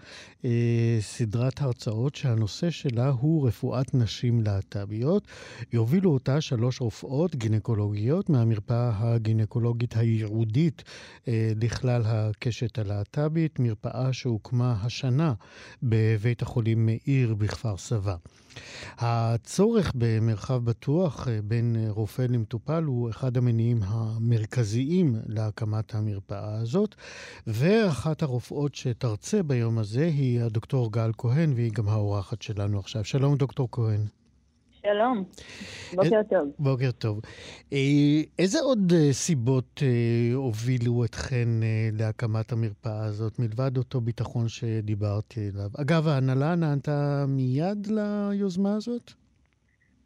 סדרת 0.99 1.61
הרצאות 1.61 2.15
שהנושא 2.15 2.69
שלה 2.69 3.09
הוא 3.09 3.47
רפואת 3.47 3.93
נשים 3.93 4.41
להט"ביות. 4.41 5.27
יובילו 5.73 6.11
אותה 6.11 6.41
שלוש 6.41 6.81
רופאות 6.81 7.35
גינקולוגיות 7.35 8.29
מהמרפאה 8.29 8.91
הגינקולוגית 8.97 9.97
הייעודית 9.97 10.83
לכלל 11.61 12.01
הקשת 12.05 12.79
הלהט"בית, 12.79 13.59
מרפאה 13.59 14.13
שהוקמה 14.13 14.75
השנה 14.83 15.33
בבית 15.83 16.41
החולים 16.41 16.85
מאיר 16.85 17.35
בכפר. 17.59 17.77
סבא. 17.77 18.15
הצורך 18.97 19.91
במרחב 19.95 20.65
בטוח 20.65 21.27
אה, 21.27 21.39
בין 21.43 21.75
אה, 21.79 21.91
רופא 21.91 22.21
למטופל 22.21 22.83
הוא 22.83 23.09
אחד 23.09 23.37
המניעים 23.37 23.79
המרכזיים 23.83 25.15
להקמת 25.25 25.95
המרפאה 25.95 26.55
הזאת, 26.55 26.95
ואחת 27.47 28.21
הרופאות 28.21 28.75
שתרצה 28.75 29.43
ביום 29.43 29.77
הזה 29.77 30.05
היא 30.05 30.41
הדוקטור 30.41 30.91
גל 30.91 31.11
כהן, 31.17 31.53
והיא 31.53 31.71
גם 31.71 31.89
האורחת 31.89 32.41
שלנו 32.41 32.79
עכשיו. 32.79 33.03
שלום, 33.03 33.37
דוקטור 33.37 33.67
כהן. 33.71 34.18
שלום, 34.81 35.23
בוקר 35.95 36.21
טוב. 36.29 36.47
בוקר 36.59 36.91
טוב. 36.91 37.19
אה, 37.73 37.77
איזה 38.39 38.59
עוד 38.59 38.93
אה, 38.95 39.13
סיבות 39.13 39.81
אה, 39.83 40.35
הובילו 40.35 41.05
אתכן 41.05 41.47
להקמת 41.93 42.51
המרפאה 42.51 43.05
הזאת, 43.05 43.39
מלבד 43.39 43.77
אותו 43.77 44.01
ביטחון 44.01 44.47
שדיברתי 44.47 45.39
עליו? 45.53 45.69
אגב, 45.81 46.07
ההנהלה 46.07 46.55
נענתה 46.55 47.25
מיד 47.27 47.87
ליוזמה 47.87 48.75
הזאת? 48.75 49.11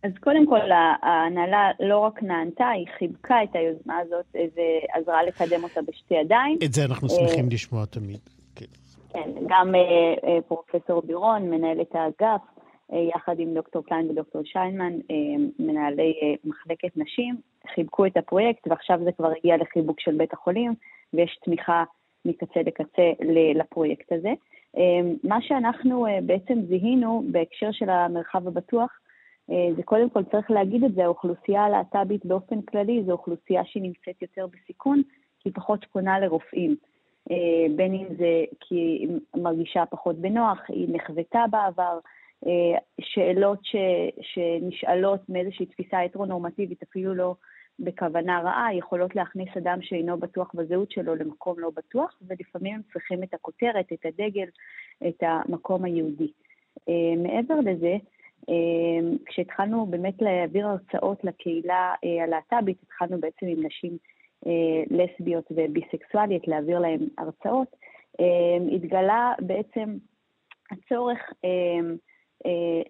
אז 0.03 0.11
קודם 0.19 0.47
כל, 0.47 0.71
ההנהלה 1.01 1.71
לא 1.79 1.97
רק 1.97 2.23
נענתה, 2.23 2.67
היא 2.67 2.85
חיבקה 2.97 3.43
את 3.43 3.49
היוזמה 3.53 3.97
הזאת 3.97 4.35
ועזרה 4.35 5.23
לקדם 5.23 5.63
אותה 5.63 5.81
בשתי 5.81 6.13
ידיים. 6.13 6.57
את 6.65 6.73
זה 6.73 6.85
אנחנו 6.85 7.09
שמחים 7.09 7.49
לשמוע 7.49 7.85
תמיד. 7.85 8.19
כן, 8.55 8.65
כן 9.13 9.29
גם 9.47 9.73
פרופסור 10.47 11.01
בירון, 11.01 11.49
מנהלת 11.49 11.95
האגף, 11.95 12.21
אה, 12.21 12.52
יחד 12.93 13.39
עם 13.39 13.53
דוקטור 13.53 13.83
קליין 13.83 14.09
ודוקטור 14.09 14.41
שיינמן, 14.43 14.93
אה, 14.93 15.15
מנהלי 15.59 16.13
אה, 16.21 16.33
מחלקת 16.45 16.97
נשים, 16.97 17.35
חיבקו 17.75 18.05
את 18.05 18.17
הפרויקט, 18.17 18.67
ועכשיו 18.67 18.99
זה 19.03 19.11
כבר 19.11 19.31
הגיע 19.37 19.57
לחיבוק 19.57 19.99
של 19.99 20.17
בית 20.17 20.33
החולים, 20.33 20.73
ויש 21.13 21.39
תמיכה 21.45 21.83
מקצה 22.25 22.59
לקצה 22.65 23.11
לפרויקט 23.55 24.11
הזה. 24.11 24.33
מה 25.23 25.41
שאנחנו 25.41 26.05
בעצם 26.25 26.61
זיהינו 26.67 27.23
בהקשר 27.31 27.71
של 27.71 27.89
המרחב 27.89 28.47
הבטוח, 28.47 28.99
זה 29.47 29.83
קודם 29.85 30.09
כל 30.09 30.23
צריך 30.23 30.51
להגיד 30.51 30.83
את 30.83 30.93
זה, 30.93 31.03
האוכלוסייה 31.03 31.63
הלהט"בית 31.63 32.25
באופן 32.25 32.61
כללי 32.61 33.03
זו 33.05 33.11
אוכלוסייה 33.11 33.65
שהיא 33.65 33.83
נמצאת 33.83 34.21
יותר 34.21 34.47
בסיכון, 34.47 35.01
כי 35.39 35.49
היא 35.49 35.53
פחות 35.53 35.85
פונה 35.91 36.19
לרופאים. 36.19 36.75
בין 37.75 37.93
אם 37.93 38.05
זה 38.17 38.43
כי 38.59 38.75
היא 38.75 39.09
מרגישה 39.35 39.83
פחות 39.85 40.15
בנוח, 40.15 40.59
היא 40.67 40.87
נחוותה 40.91 41.43
בעבר, 41.51 41.99
אה, 42.05 42.09
שאלות 43.01 43.59
ש, 43.63 43.75
שנשאלות 44.21 45.29
מאיזושהי 45.29 45.65
תפיסה 45.65 46.01
הטרונורמטיבית, 46.01 46.83
אפילו 46.83 47.15
לא 47.15 47.35
בכוונה 47.79 48.41
רעה, 48.41 48.75
יכולות 48.75 49.15
להכניס 49.15 49.49
אדם 49.57 49.81
שאינו 49.81 50.19
בטוח 50.19 50.51
בזהות 50.53 50.91
שלו 50.91 51.15
למקום 51.15 51.59
לא 51.59 51.69
בטוח, 51.75 52.19
ולפעמים 52.27 52.75
הם 52.75 52.81
צריכים 52.93 53.23
את 53.23 53.33
הכותרת, 53.33 53.85
את 53.93 54.05
הדגל, 54.05 54.47
את 55.07 55.23
המקום 55.23 55.85
היהודי. 55.85 56.31
אה, 56.89 57.15
מעבר 57.17 57.59
לזה, 57.59 57.97
אה, 58.49 59.15
כשהתחלנו 59.25 59.85
באמת 59.85 60.21
להעביר 60.21 60.67
הרצאות 60.67 61.23
לקהילה 61.23 61.93
הלהט"בית, 62.23 62.77
התחלנו 62.83 63.19
בעצם 63.19 63.45
עם 63.45 63.65
נשים 63.65 63.97
לסביות 64.89 65.45
וביסקסואליות 65.51 66.47
להעביר 66.47 66.79
להן 66.79 66.99
הרצאות, 67.17 67.75
התגלה 68.71 69.33
בעצם 69.39 69.97
הצורך 70.71 71.19
אה, 71.45 71.95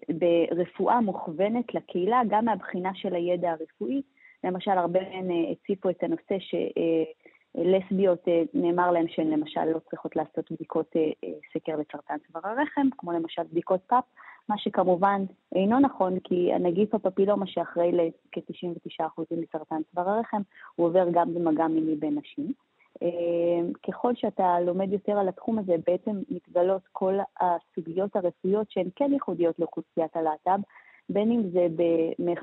ברפואה 0.08 1.00
מוכוונת 1.00 1.74
לקהילה, 1.74 2.20
גם 2.28 2.44
מהבחינה 2.44 2.90
של 2.94 3.14
הידע 3.14 3.50
הרפואי. 3.50 4.02
למשל, 4.44 4.70
הרבה 4.70 5.00
מהן 5.00 5.30
אה, 5.30 5.50
הציפו 5.50 5.90
את 5.90 6.02
הנושא 6.02 6.36
שלסביות, 7.54 8.28
אה, 8.28 8.42
נאמר 8.54 8.90
להן 8.90 9.08
שהן 9.08 9.30
למשל 9.30 9.64
לא 9.64 9.78
צריכות 9.90 10.16
לעשות 10.16 10.52
בדיקות 10.52 10.96
סקר 11.52 11.76
לסרטן 11.76 12.16
צוואר 12.26 12.46
הרחם, 12.46 12.86
כמו 12.98 13.12
למשל 13.12 13.42
בדיקות 13.42 13.80
פאפ, 13.86 14.04
מה 14.48 14.58
שכמובן 14.58 15.22
אינו 15.54 15.80
נכון, 15.80 16.18
כי 16.24 16.52
הנגיף 16.52 16.94
הפפילומה 16.94 17.46
שאחראי 17.46 17.92
לכ-99% 17.92 19.22
מסרטן 19.30 19.80
צוואר 19.90 20.08
הרחם, 20.08 20.42
הוא 20.74 20.86
עובר 20.86 21.06
גם 21.12 21.34
במגע 21.34 21.66
מיני 21.66 21.94
בין 21.94 22.18
נשים. 22.18 22.52
אמ, 23.02 23.72
ככל 23.88 24.14
שאתה 24.14 24.60
לומד 24.60 24.92
יותר 24.92 25.12
על 25.12 25.28
התחום 25.28 25.58
הזה, 25.58 25.74
בעצם 25.86 26.20
מתגלות 26.30 26.82
כל 26.92 27.14
הסוגיות 27.40 28.16
הרפואיות 28.16 28.70
שהן 28.70 28.88
כן 28.96 29.12
ייחודיות 29.12 29.58
לאוכלוסיית 29.58 30.16
הלהט"ב, 30.16 30.60
בין 31.08 31.32
אם 31.32 31.50
זה 31.50 31.66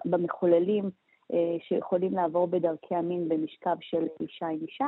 במחוללים 0.06 0.90
אה, 1.34 1.58
שיכולים 1.68 2.14
לעבור 2.14 2.48
בדרכי 2.48 2.96
המין 2.96 3.30
במשכב 3.30 3.76
של 3.82 4.08
אישה 4.20 4.48
עם 4.48 4.60
אישה, 4.62 4.88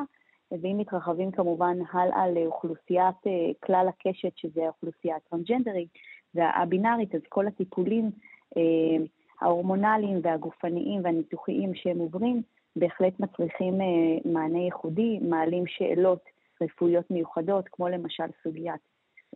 ואם 0.51 0.77
מתרחבים 0.77 1.31
כמובן 1.31 1.77
הלאה 1.91 2.29
לאוכלוסיית 2.31 3.27
אה, 3.27 3.51
כלל 3.63 3.87
הקשת, 3.89 4.31
שזה 4.35 4.63
האוכלוסייה 4.63 5.15
הטרנסג'נדרית 5.15 5.89
והבינארית, 6.35 7.15
אז 7.15 7.21
כל 7.29 7.47
הטיפולים 7.47 8.11
אה, 8.57 9.05
ההורמונליים 9.41 10.19
והגופניים 10.23 11.01
והניתוחיים 11.03 11.75
שהם 11.75 11.99
עוברים, 11.99 12.41
בהחלט 12.75 13.19
מצריכים 13.19 13.81
אה, 13.81 14.31
מענה 14.31 14.59
ייחודי, 14.59 15.19
מעלים 15.21 15.63
שאלות 15.67 16.19
רפואיות 16.63 17.11
מיוחדות, 17.11 17.65
כמו 17.71 17.89
למשל 17.89 18.23
סוגיית 18.43 18.81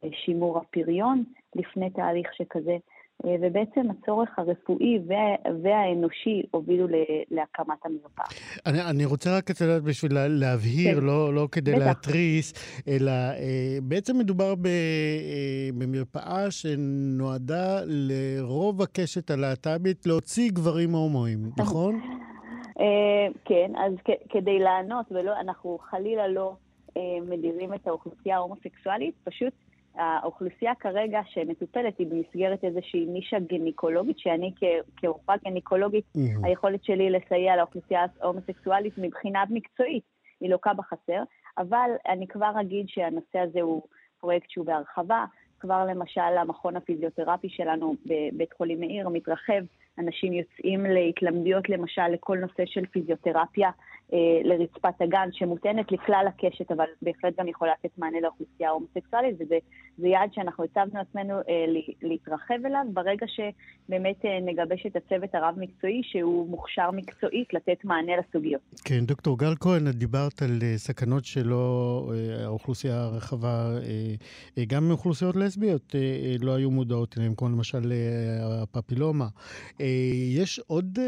אה, 0.03 0.09
שימור 0.25 0.57
הפריון 0.57 1.23
לפני 1.55 1.89
תהליך 1.89 2.27
שכזה, 2.33 2.77
אה, 3.25 3.35
ובעצם 3.41 3.81
הצורך 3.91 4.29
הרפואי 4.37 4.99
והאנושי 5.63 6.43
הובילו 6.51 6.87
להקמת 7.31 7.85
המרפאה. 7.85 8.25
אני, 8.65 8.81
אני 8.89 9.05
רוצה 9.05 9.37
רק 9.37 9.43
קצת 9.43 9.65
בשביל 9.83 10.11
להבהיר, 10.27 10.99
כן. 10.99 11.05
לא, 11.05 11.33
לא 11.33 11.47
כדי 11.51 11.73
בטח. 11.73 11.85
להתריס, 11.85 12.53
אלא 12.87 13.11
בעצם 13.83 14.17
מדובר 14.17 14.53
במרפאה 15.77 16.51
שנועדה 16.51 17.79
לרוב 17.85 18.81
הקשת 18.81 19.31
הלהט"בית 19.31 20.05
להוציא 20.05 20.51
גברים 20.51 20.91
הומואים, 20.91 21.39
נכון? 21.57 22.01
אה, 22.79 23.27
כן, 23.45 23.71
אז 23.77 23.93
כדי 24.29 24.59
לענות, 24.59 25.05
ולא, 25.11 25.39
אנחנו 25.39 25.77
חלילה 25.77 26.27
לא 26.27 26.53
אה, 26.97 27.01
מדירים 27.29 27.73
את 27.73 27.87
האוכלוסייה 27.87 28.35
ההומוסקסואלית, 28.35 29.15
פשוט 29.23 29.53
האוכלוסייה 29.95 30.75
כרגע 30.75 31.21
שמטופלת 31.25 31.97
היא 31.99 32.07
במסגרת 32.07 32.63
איזושהי 32.63 33.05
נישה 33.05 33.39
גניקולוגית, 33.39 34.19
שאני 34.19 34.51
כרופאה 34.97 35.35
גניקולוגית, 35.45 36.05
mm-hmm. 36.05 36.47
היכולת 36.47 36.83
שלי 36.83 37.09
לסייע 37.09 37.55
לאוכלוסייה 37.55 38.05
ההומוסקסואלית 38.21 38.93
מבחינה 38.97 39.43
מקצועית 39.49 40.03
היא 40.41 40.49
לוקה 40.49 40.73
בחסר, 40.73 41.23
אבל 41.57 41.89
אני 42.07 42.27
כבר 42.27 42.51
אגיד 42.61 42.85
שהנושא 42.89 43.39
הזה 43.39 43.61
הוא 43.61 43.81
פרויקט 44.19 44.49
שהוא 44.49 44.65
בהרחבה, 44.65 45.25
כבר 45.59 45.85
למשל 45.85 46.21
המכון 46.21 46.75
הפיזיותרפי 46.75 47.49
שלנו 47.49 47.95
בבית 48.05 48.53
חולים 48.53 48.79
מאיר 48.79 49.09
מתרחב 49.09 49.63
אנשים 49.99 50.33
יוצאים 50.33 50.83
להתלמדויות, 50.85 51.69
למשל, 51.69 52.07
לכל 52.07 52.37
נושא 52.37 52.63
של 52.65 52.85
פיזיותרפיה 52.85 53.69
לרצפת 54.43 55.01
הגן, 55.01 55.29
שמותאמת 55.31 55.91
לכלל 55.91 56.25
הקשת, 56.27 56.71
אבל 56.71 56.85
בהחלט 57.01 57.33
גם 57.39 57.47
יכולה 57.47 57.71
לתת 57.79 57.97
מענה 57.97 58.19
לאוכלוסייה 58.21 58.69
ההומוסקסואלית, 58.69 59.35
וזה 59.39 60.07
יעד 60.07 60.29
שאנחנו 60.33 60.63
הצבנו 60.63 60.99
לעצמנו 60.99 61.33
אה, 61.33 61.65
להתרחב 62.01 62.65
אליו, 62.65 62.85
ברגע 62.93 63.25
שבאמת 63.27 64.25
אה, 64.25 64.39
נגבש 64.41 64.85
את 64.85 64.95
הצוות 64.95 65.35
הרב-מקצועי, 65.35 66.01
שהוא 66.03 66.49
מוכשר 66.49 66.91
מקצועית 66.91 67.53
לתת 67.53 67.85
מענה 67.85 68.11
לסוגיות. 68.17 68.61
כן, 68.85 69.05
דוקטור 69.05 69.37
גל 69.37 69.55
כהן, 69.59 69.87
את 69.87 69.95
דיברת 69.95 70.41
על 70.41 70.59
אה, 70.63 70.77
סכנות 70.77 71.25
שלא, 71.25 72.11
אה, 72.13 72.45
האוכלוסייה 72.45 73.03
הרחבה, 73.03 73.77
אה, 74.57 74.65
גם 74.67 74.91
אוכלוסיות 74.91 75.35
לסביות 75.35 75.95
לא 76.41 76.55
היו 76.55 76.71
מודעות 76.71 77.17
אליהן, 77.17 77.33
כמו 77.37 77.49
למשל 77.49 77.93
הפפילומה. 78.63 79.27
יש 80.35 80.59
עוד 80.59 80.99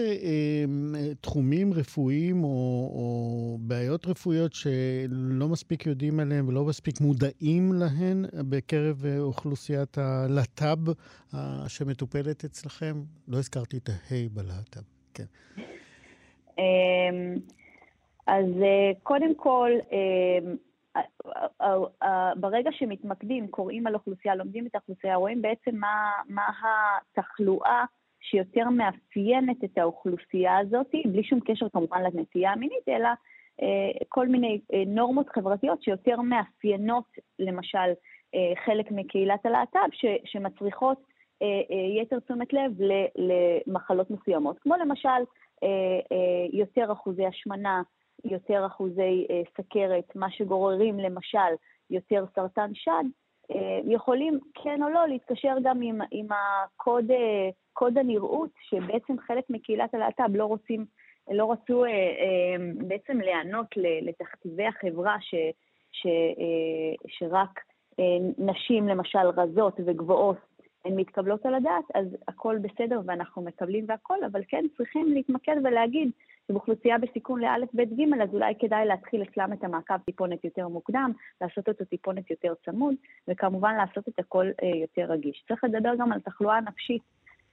תחומים 1.21 1.73
רפואיים 1.73 2.43
או... 2.43 2.88
או 2.89 3.57
בעיות 3.61 4.07
רפואיות 4.07 4.53
שלא 4.53 5.47
מספיק 5.47 5.85
יודעים 5.85 6.19
עליהן 6.19 6.47
ולא 6.47 6.65
מספיק 6.65 7.01
מודעים 7.01 7.73
להן 7.73 8.25
בקרב 8.49 9.05
אה, 9.05 9.19
אוכלוסיית 9.19 9.97
הלהט"ב 9.97 10.91
שמטופלת 11.67 12.43
אצלכם? 12.45 12.95
לא 13.27 13.37
הזכרתי 13.37 13.77
את 13.77 13.89
ההיי 13.89 14.29
בלהט"ב, 14.29 14.81
כן. 15.13 15.23
אמ, 16.57 17.35
אז 18.27 18.45
אה, 18.61 18.91
קודם 19.03 19.35
כל, 19.35 19.71
אמ, 19.91 20.55
ברגע 22.37 22.69
שמתמקדים, 22.73 23.47
קוראים 23.47 23.87
על 23.87 23.93
אוכלוסייה, 23.93 24.35
לומדים 24.35 24.67
את 24.67 24.75
האוכלוסייה, 24.75 25.15
רואים 25.15 25.41
בעצם 25.41 25.75
מה, 25.75 26.11
מה 26.29 26.43
התחלואה 27.17 27.85
שיותר 28.21 28.69
מאפיינת 28.69 29.63
את 29.63 29.77
האוכלוסייה 29.77 30.57
הזאת, 30.57 30.87
בלי 31.05 31.23
שום 31.23 31.39
קשר 31.39 31.69
כמובן 31.69 32.03
לנטייה 32.03 32.51
המינית, 32.51 32.89
אלא 32.89 33.09
אה, 33.61 34.05
כל 34.09 34.27
מיני 34.27 34.61
אה, 34.73 34.83
נורמות 34.87 35.29
חברתיות 35.29 35.83
שיותר 35.83 36.21
מאפיינות, 36.21 37.05
למשל, 37.39 37.89
אה, 38.35 38.53
חלק 38.65 38.91
מקהילת 38.91 39.45
הלהט"ב, 39.45 39.89
שמצריכות 40.25 41.09
יתר 42.01 42.19
תשומת 42.19 42.53
לב 42.53 42.71
למחלות 43.15 44.11
מסוימות, 44.11 44.59
כמו 44.59 44.75
למשל 44.75 45.23
יותר 46.53 46.91
אחוזי 46.91 47.25
השמנה, 47.25 47.81
יותר 48.25 48.65
אחוזי 48.65 49.27
סכרת, 49.57 50.15
מה 50.15 50.31
שגוררים 50.31 50.99
למשל 50.99 51.53
יותר 51.89 52.25
סרטן 52.35 52.71
שד, 52.73 53.03
יכולים 53.85 54.39
כן 54.63 54.83
או 54.83 54.89
לא 54.89 55.07
להתקשר 55.07 55.55
גם 55.63 55.81
עם, 55.81 55.99
עם 56.11 56.27
הקוד, 56.31 57.11
אה, 57.11 57.49
קוד 57.73 57.97
הנראות, 57.97 58.49
שבעצם 58.69 59.19
חלק 59.27 59.43
מקהילת 59.49 59.93
הלהט"ב 59.93 60.35
לא 60.35 60.45
רוצים, 60.45 60.85
לא 61.31 61.51
רצו 61.51 61.85
אה, 61.85 61.91
בעצם 62.87 63.17
להיענות 63.17 63.67
לתכתיבי 64.01 64.65
החברה 64.65 65.17
ש, 65.21 65.35
ש, 65.91 66.07
שרק 67.07 67.59
נשים 68.37 68.87
למשל 68.87 69.27
רזות 69.37 69.79
וגבוהות 69.85 70.37
הן 70.85 70.95
מתקבלות 70.95 71.45
על 71.45 71.55
הדעת, 71.55 71.85
אז 71.95 72.05
הכל 72.27 72.57
בסדר 72.61 73.01
ואנחנו 73.05 73.41
מקבלים 73.41 73.85
והכל, 73.87 74.23
אבל 74.31 74.41
כן 74.47 74.65
צריכים 74.77 75.13
להתמקד 75.13 75.55
ולהגיד 75.63 76.11
שבאוכלוסייה 76.47 76.97
בסיכון 76.97 77.41
לאלף, 77.41 77.69
בית, 77.73 77.89
ג', 77.93 78.21
אז 78.21 78.29
אולי 78.33 78.53
כדאי 78.59 78.85
להתחיל 78.85 79.23
אצלם 79.23 79.53
את 79.53 79.63
המעקב 79.63 79.97
טיפונת 79.97 80.45
יותר 80.45 80.67
מוקדם, 80.67 81.11
לעשות 81.41 81.67
אותו 81.67 81.85
טיפונת 81.85 82.29
יותר 82.31 82.53
צמוד, 82.65 82.95
וכמובן 83.27 83.75
לעשות 83.75 84.07
את 84.07 84.19
הכל 84.19 84.45
אה, 84.63 84.67
יותר 84.67 85.11
רגיש. 85.11 85.43
צריך 85.47 85.63
לדבר 85.63 85.95
גם 85.99 86.11
על 86.11 86.19
תחלואה 86.19 86.61
נפשית 86.61 87.01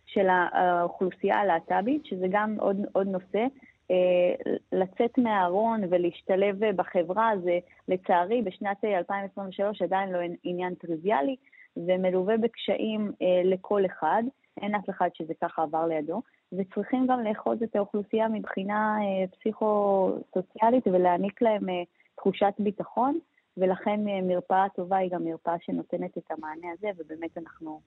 של 0.06 0.26
האוכלוסייה 0.28 1.36
הלהט"בית, 1.36 2.06
שזה 2.06 2.26
גם 2.30 2.56
עוד, 2.60 2.76
עוד 2.92 3.06
נושא. 3.06 3.46
אה, 3.90 4.54
לצאת 4.72 5.18
מהארון 5.18 5.80
ולהשתלב 5.90 6.64
בחברה 6.76 7.32
זה 7.44 7.58
לצערי 7.88 8.42
בשנת 8.42 8.84
2023 8.84 9.82
עדיין 9.82 10.12
לא 10.12 10.18
עניין 10.44 10.74
טריוויאלי 10.74 11.36
ומלווה 11.76 12.36
בקשיים 12.36 13.12
אה, 13.22 13.42
לכל 13.44 13.86
אחד, 13.86 14.22
אין 14.60 14.74
אף 14.74 14.90
אחד 14.90 15.08
שזה 15.14 15.32
ככה 15.42 15.62
עבר 15.62 15.86
לידו. 15.86 16.22
וצריכים 16.52 17.06
גם 17.06 17.24
לאחוז 17.24 17.62
את 17.62 17.76
האוכלוסייה 17.76 18.28
מבחינה 18.28 18.98
אה, 19.00 19.26
פסיכו-סוציאלית 19.26 20.86
ולהעניק 20.86 21.42
להם 21.42 21.68
אה, 21.68 21.82
תחושת 22.16 22.54
ביטחון, 22.58 23.18
ולכן 23.56 24.08
אה, 24.08 24.20
מרפאה 24.22 24.66
טובה 24.76 24.96
היא 24.96 25.10
גם 25.10 25.24
מרפאה 25.24 25.54
שנותנת 25.60 26.18
את 26.18 26.30
המענה 26.30 26.66
הזה, 26.78 26.88
ובאמת 26.96 27.38
אנחנו 27.38 27.80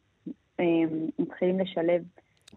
מתחילים 1.20 1.60
לשלב 1.60 2.04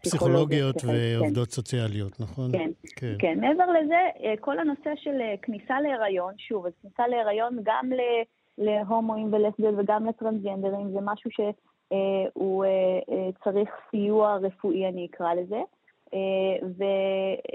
פסיכולוגיות 0.03 0.77
ועובדות 0.85 1.49
כן. 1.49 1.55
סוציאליות, 1.55 2.21
נכון? 2.21 2.53
כן, 2.53 2.71
כן, 2.97 3.15
כן. 3.19 3.41
מעבר 3.41 3.65
לזה, 3.73 3.97
כל 4.41 4.59
הנושא 4.59 4.91
של 4.97 5.21
כניסה 5.43 5.81
להיריון, 5.81 6.35
שוב, 6.39 6.67
אז 6.67 6.73
כניסה 6.83 7.07
להיריון 7.09 7.59
גם 7.63 7.91
להומואים 8.59 9.33
ולסביות 9.33 9.75
וגם 9.79 10.07
לטרנסג'נדרים, 10.07 10.93
זה 10.93 10.99
משהו 11.03 11.31
שהוא 11.31 12.65
צריך 13.45 13.71
סיוע 13.91 14.37
רפואי, 14.37 14.89
אני 14.89 15.07
אקרא 15.11 15.35
לזה. 15.35 15.61
אה, 16.15 16.69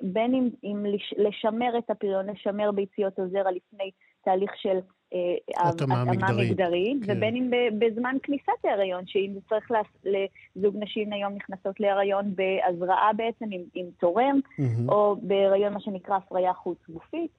ובין 0.04 0.34
אם, 0.34 0.50
אם 0.64 0.86
לשמר 1.18 1.78
את 1.78 1.90
הפריון, 1.90 2.30
לשמר 2.30 2.72
ביציות 2.72 3.20
או 3.20 3.28
זרע 3.28 3.52
לפני 3.52 3.92
תהליך 4.24 4.52
של 4.56 4.78
אה, 5.14 5.70
התאמה 5.70 6.06
מגדרית, 6.06 6.52
מגדרית 6.52 7.06
כן. 7.06 7.18
ובין 7.18 7.36
אם 7.36 7.52
בזמן 7.80 8.16
כניסת 8.24 8.66
ההריון, 8.66 9.08
שאם 9.08 9.32
זה 9.34 9.40
צריך 9.50 9.72
לזוג 10.04 10.76
נשים 10.80 11.14
היום 11.14 11.34
נכנסות 11.34 11.80
להריון 11.80 12.34
בהזרעה 12.36 13.14
בעצם 13.14 13.46
עם, 13.52 13.62
עם 13.74 13.86
תורם, 14.00 14.40
mm-hmm. 14.60 14.92
או 14.92 15.16
בהריון 15.22 15.74
מה 15.74 15.80
שנקרא 15.80 16.16
הפריה 16.16 16.54
חוץ 16.54 16.78
גופית. 16.90 17.32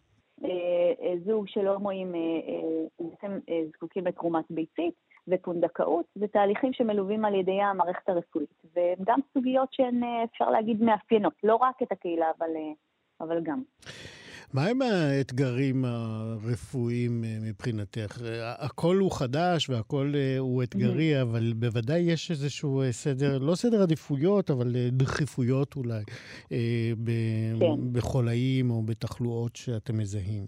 אה, 0.45 1.15
זוג 1.25 1.49
של 1.49 1.69
הומואים 1.69 2.13
בעצם 3.01 3.39
זקוקים 3.73 4.07
לתרומת 4.07 4.45
ביצית. 4.51 4.95
ופונדקאות, 5.29 6.07
זה 6.15 6.27
תהליכים 6.29 6.73
שמלווים 6.73 7.25
על 7.25 7.35
ידי 7.35 7.63
המערכת 7.63 8.09
הרפואית, 8.09 8.63
והם 8.77 8.99
גם 9.05 9.21
סוגיות 9.35 9.73
שהן, 9.73 10.03
אה, 10.03 10.25
אפשר 10.25 10.51
להגיד, 10.51 10.83
מאפיינות, 10.83 11.33
לא 11.45 11.57
רק 11.57 11.83
את 11.83 11.93
הקהילה, 11.93 12.27
אבל, 12.39 12.51
אה, 12.57 12.73
אבל 13.21 13.41
גם. 13.43 13.63
מהם 14.55 14.83
האתגרים 14.83 15.85
הרפואיים 15.85 17.25
אה, 17.25 17.39
מבחינתך? 17.43 18.23
הכל 18.59 18.97
הוא 18.97 19.13
חדש 19.13 19.71
והכל 19.71 20.13
הוא 20.39 20.63
אתגרי, 20.63 21.19
mm-hmm. 21.19 21.23
אבל 21.23 21.53
בוודאי 21.57 21.99
יש 21.99 22.31
איזשהו 22.31 22.83
סדר, 22.91 23.39
לא 23.39 23.55
סדר 23.55 23.83
עדיפויות, 23.83 24.51
אבל 24.51 24.77
דחיפויות 24.91 25.77
אולי, 25.77 26.03
כן. 26.49 26.55
בחולאים 27.93 28.71
או 28.71 28.83
בתחלואות 28.83 29.57
שאתם 29.57 29.99
מזהים. 29.99 30.47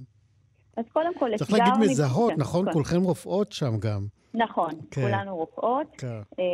אז 0.77 0.85
קודם 0.93 1.19
כל, 1.19 1.31
צריך 1.37 1.53
להגיד 1.53 1.73
מזהות, 1.81 2.33
נכון? 2.39 2.67
כן. 2.67 2.73
כולכם 2.73 3.03
רופאות 3.03 3.53
שם 3.53 3.79
גם. 3.79 4.07
נכון, 4.35 4.71
כן. 4.91 5.01
כולנו 5.03 5.37
רופאות. 5.37 5.87
כן. 5.99 6.21
אה, 6.39 6.45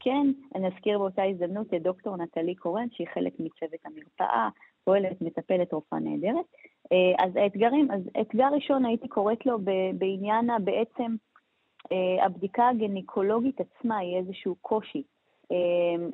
כן, 0.00 0.32
אני 0.54 0.66
אזכיר 0.66 0.98
באותה 0.98 1.22
הזדמנות 1.22 1.74
את 1.74 1.82
דוקטור 1.82 2.16
נטלי 2.16 2.54
קורן, 2.54 2.86
שהיא 2.92 3.06
חלק 3.14 3.32
מצוות 3.32 3.80
המרפאה, 3.84 4.48
פועלת, 4.86 5.22
מטפלת, 5.22 5.72
רופאה 5.72 5.98
נהדרת. 5.98 6.46
אה, 6.92 7.24
אז 7.24 7.36
האתגרים, 7.36 7.90
אז 7.90 8.00
אתגר 8.20 8.48
ראשון 8.52 8.84
הייתי 8.84 9.08
קוראת 9.08 9.46
לו 9.46 9.58
בעניין 9.98 10.50
בעצם 10.64 11.14
אה, 11.92 12.24
הבדיקה 12.24 12.68
הגניקולוגית 12.68 13.60
עצמה, 13.60 13.98
היא 13.98 14.16
איזשהו 14.16 14.56
קושי. 14.60 15.02
אמ, 15.50 16.10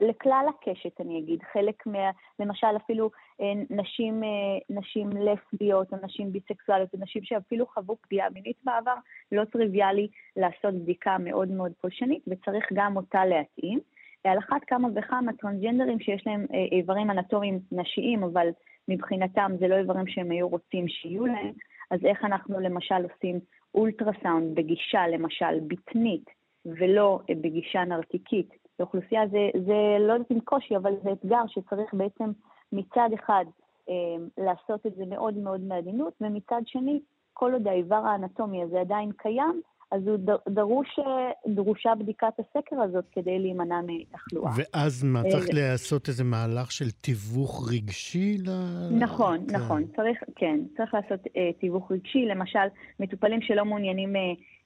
לכלל 0.00 0.46
הקשת, 0.48 1.00
אני 1.00 1.18
אגיד, 1.18 1.42
חלק 1.52 1.86
מה... 1.86 2.10
למשל 2.38 2.76
אפילו 2.76 3.10
אה, 3.40 3.52
נשים, 3.70 4.24
אה, 4.24 4.58
נשים 4.70 5.10
לסביות 5.10 5.92
או 5.92 5.98
נשים 6.02 6.32
ביסקסואליות 6.32 6.94
או 6.94 6.98
נשים 6.98 7.24
שאפילו 7.24 7.66
חוו 7.66 7.96
פגיעה 8.00 8.30
מינית 8.30 8.56
בעבר, 8.64 8.94
לא 9.32 9.44
טריוויאלי 9.44 10.08
לעשות 10.36 10.74
בדיקה 10.74 11.16
מאוד 11.18 11.48
מאוד 11.48 11.72
פולשנית 11.80 12.22
וצריך 12.28 12.64
גם 12.72 12.96
אותה 12.96 13.24
להתאים. 13.24 13.80
על 14.24 14.38
אחת 14.38 14.64
כמה 14.66 14.88
וכמה 14.94 15.32
טרנסג'נדרים 15.32 16.00
שיש 16.00 16.26
להם 16.26 16.46
אה, 16.54 16.78
איברים 16.78 17.10
אנטומיים 17.10 17.60
נשיים, 17.72 18.24
אבל 18.24 18.48
מבחינתם 18.88 19.52
זה 19.58 19.68
לא 19.68 19.76
איברים 19.76 20.06
שהם 20.06 20.30
היו 20.30 20.48
רוצים 20.48 20.88
שיהיו 20.88 21.26
להם, 21.26 21.52
אז 21.90 22.04
איך 22.04 22.24
אנחנו 22.24 22.60
למשל 22.60 23.02
עושים 23.12 23.40
אולטרסאונד 23.74 24.54
בגישה 24.54 25.08
למשל 25.08 25.60
בטנית, 25.66 26.24
ולא 26.66 27.20
אה, 27.30 27.34
בגישה 27.40 27.84
נרתיקית. 27.84 28.48
לאוכלוסייה 28.80 29.26
זה, 29.26 29.50
זה 29.66 29.96
לא 30.00 30.12
יודעת 30.12 30.32
אם 30.32 30.40
קושי, 30.40 30.76
אבל 30.76 30.92
זה 31.02 31.12
אתגר 31.12 31.42
שצריך 31.46 31.94
בעצם 31.94 32.30
מצד 32.72 33.08
אחד 33.14 33.44
אה, 33.88 34.44
לעשות 34.44 34.86
את 34.86 34.94
זה 34.94 35.04
מאוד 35.06 35.34
מאוד 35.34 35.60
מעדינות, 35.60 36.12
ומצד 36.20 36.62
שני, 36.66 37.00
כל 37.32 37.52
עוד 37.52 37.66
האיבר 37.66 37.96
האנטומי 38.06 38.62
הזה 38.62 38.80
עדיין 38.80 39.12
קיים, 39.12 39.60
אז 39.90 40.08
הוא 40.08 40.18
דרוש, 40.48 40.98
אה, 40.98 41.30
דרושה 41.54 41.94
בדיקת 41.94 42.32
הסקר 42.38 42.80
הזאת 42.82 43.04
כדי 43.12 43.38
להימנע 43.38 43.80
מתחלואה. 43.86 44.52
ואז 44.56 45.04
מה, 45.04 45.22
צריך 45.30 45.46
לעשות 45.52 46.08
איזה 46.08 46.24
מהלך 46.24 46.72
של 46.72 46.90
תיווך 46.90 47.72
רגשי? 47.72 48.38
ל... 48.38 48.50
נכון, 48.90 49.38
כן. 49.48 49.56
נכון, 49.56 49.84
צריך, 49.96 50.18
כן, 50.36 50.60
צריך 50.76 50.94
לעשות 50.94 51.20
אה, 51.36 51.50
תיווך 51.60 51.92
רגשי. 51.92 52.26
למשל, 52.26 52.66
מטופלים 53.00 53.42
שלא 53.42 53.64
מעוניינים 53.64 54.16
אה, 54.16 54.20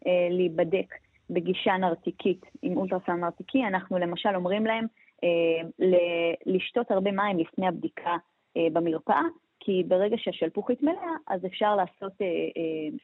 אה, 0.07 0.29
להיבדק 0.31 0.95
בגישה 1.31 1.77
נרתיקית 1.77 2.47
עם 2.63 2.77
אולטרסאונד 2.77 3.21
נרתיקי, 3.21 3.65
אנחנו 3.65 3.99
למשל 3.99 4.35
אומרים 4.35 4.67
להם, 4.67 4.87
לשתות 6.47 6.91
הרבה 6.91 7.13
מים 7.13 7.39
לפני 7.39 7.69
הבדיקה 7.69 8.17
במרפאה, 8.57 9.23
כי 9.65 9.83
ברגע 9.89 10.17
שהשלפוחית 10.19 10.79
התמלאה, 10.79 11.11
אז 11.29 11.47
אפשר 11.47 11.77
לעשות 11.77 12.13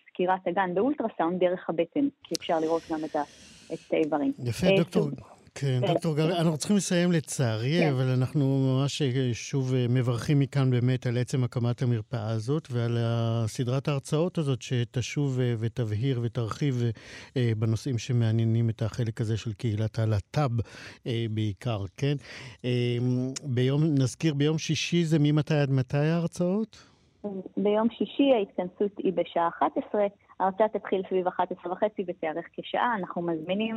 סקירת 0.09 0.49
אגן 0.49 0.75
באולטרסאונד 0.75 1.40
דרך 1.40 1.70
הבטן, 1.70 2.09
כי 2.25 2.35
אפשר 2.38 2.61
לראות 2.61 2.83
גם 2.90 3.01
את 3.73 3.92
האיברים. 3.92 4.33
יפה, 4.44 4.66
דוקטור. 4.79 5.09
כן, 5.54 5.80
דוקטור 5.86 6.16
גל, 6.16 6.32
אנחנו 6.32 6.56
צריכים 6.56 6.76
לסיים 6.76 7.12
לצערי, 7.12 7.80
כן. 7.80 7.92
אבל 7.92 8.08
אנחנו 8.18 8.44
ממש 8.58 9.02
אה, 9.02 9.30
שוב 9.32 9.74
אה, 9.74 9.86
מברכים 9.88 10.38
מכאן 10.38 10.70
באמת 10.70 11.06
על 11.06 11.18
עצם 11.18 11.44
הקמת 11.44 11.82
המרפאה 11.82 12.28
הזאת 12.28 12.68
ועל 12.70 12.98
סדרת 13.46 13.88
ההרצאות 13.88 14.38
הזאת 14.38 14.62
שתשוב 14.62 15.40
אה, 15.40 15.54
ותבהיר 15.58 16.20
ותרחיב 16.22 16.82
בנושאים 17.58 17.98
שמעניינים 17.98 18.70
את 18.70 18.82
החלק 18.82 19.20
הזה 19.20 19.36
של 19.36 19.52
קהילת 19.52 19.98
הלט"ב 19.98 20.50
בעיקר, 21.30 21.84
כן? 21.96 22.14
ביום, 23.44 23.82
נזכיר, 23.84 24.34
ביום 24.34 24.58
שישי 24.58 25.04
זה 25.04 25.18
ממתי 25.18 25.54
עד 25.54 25.70
מתי 25.70 25.96
ההרצאות? 25.96 26.90
ביום 27.56 27.88
שישי 27.90 28.32
ההתכנסות 28.38 28.98
היא 28.98 29.12
בשעה 29.12 29.48
11, 29.48 30.00
ההרצאה 30.40 30.68
תתחיל 30.68 31.03
סביב 31.09 31.26
11 31.26 31.72
וחצי 31.72 32.05
ותארך 32.09 32.44
כשעה, 32.53 32.94
אנחנו 32.98 33.22
מזמינים 33.22 33.76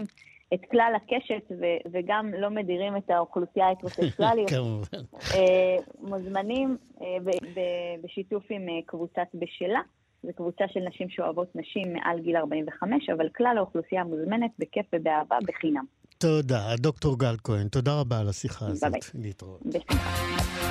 את 0.53 0.59
כלל 0.71 0.93
הקשת 0.95 1.51
ו- 1.59 1.89
וגם 1.91 2.31
לא 2.37 2.49
מדירים 2.49 2.97
את 2.97 3.09
האוכלוסייה 3.09 3.67
ההטרוסקסואלית. 3.67 4.49
כמובן. 4.55 5.03
אה, 5.35 5.77
מוזמנים 6.01 6.77
אה, 7.01 7.07
ב- 7.23 7.59
ב- 7.59 8.05
בשיתוף 8.05 8.43
עם 8.49 8.69
אה, 8.69 8.73
קבוצת 8.85 9.27
בשלה. 9.33 9.79
זו 10.23 10.29
קבוצה 10.35 10.65
של 10.67 10.79
נשים 10.79 11.09
שאוהבות 11.09 11.55
נשים 11.55 11.93
מעל 11.93 12.19
גיל 12.19 12.37
45, 12.37 13.09
אבל 13.09 13.29
כלל 13.37 13.57
האוכלוסייה 13.57 14.03
מוזמנת 14.03 14.51
בכיף 14.59 14.85
ובאהבה 14.93 15.37
בחינם. 15.47 15.83
תודה. 16.17 16.75
דוקטור 16.77 17.19
גל 17.19 17.35
כהן, 17.43 17.67
תודה 17.67 17.99
רבה 17.99 18.19
על 18.19 18.29
השיחה 18.29 18.65
הזאת. 18.65 18.91
ביי 18.91 19.01
ביי. 19.13 19.21
להתראות. 19.23 19.61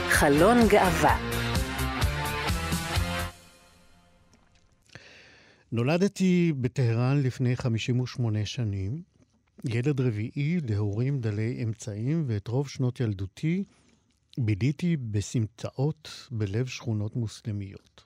חלון 0.08 0.56
גאווה 0.68 1.51
נולדתי 5.72 6.52
בטהרן 6.60 7.22
לפני 7.22 7.56
58 7.56 8.46
שנים, 8.46 9.02
ילד 9.64 10.00
רביעי 10.00 10.58
להורים 10.68 11.20
דלי 11.20 11.64
אמצעים, 11.64 12.24
ואת 12.26 12.48
רוב 12.48 12.68
שנות 12.68 13.00
ילדותי 13.00 13.64
ביליתי 14.38 14.96
בסמטאות 14.96 16.28
בלב 16.30 16.66
שכונות 16.66 17.16
מוסלמיות. 17.16 18.04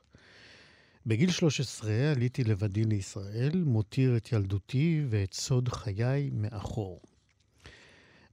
בגיל 1.07 1.31
13 1.31 2.13
עליתי 2.13 2.45
לבדי 2.45 2.85
לישראל, 2.85 3.63
מותיר 3.65 4.17
את 4.17 4.33
ילדותי 4.33 5.05
ואת 5.09 5.35
סוד 5.35 5.69
חיי 5.69 6.31
מאחור. 6.33 7.01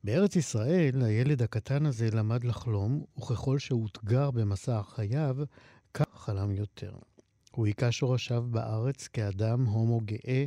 בארץ 0.04 0.36
ישראל 0.36 1.02
הילד 1.04 1.42
הקטן 1.42 1.86
הזה 1.86 2.10
למד 2.12 2.44
לחלום, 2.44 3.04
וככל 3.18 3.60
שאותגר 3.60 4.32
במסע 4.32 4.82
חייו, 4.84 5.38
כך 5.94 6.06
חלם 6.14 6.52
יותר. 6.52 6.94
הוא 7.56 7.66
היכה 7.66 7.92
שורשיו 7.92 8.46
בארץ 8.50 9.08
כאדם 9.08 9.66
הומו 9.66 10.02
גאה, 10.06 10.46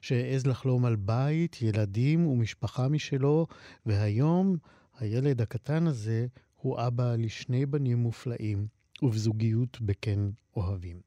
שהעז 0.00 0.46
לחלום 0.46 0.84
על 0.84 0.96
בית, 0.96 1.62
ילדים 1.62 2.26
ומשפחה 2.26 2.88
משלו, 2.88 3.46
והיום 3.86 4.56
הילד 4.98 5.40
הקטן 5.40 5.86
הזה 5.86 6.26
הוא 6.56 6.78
אבא 6.86 7.16
לשני 7.16 7.66
בנים 7.66 7.98
מופלאים, 7.98 8.66
ובזוגיות 9.02 9.80
בכן 9.80 10.20
אוהבים. 10.56 11.00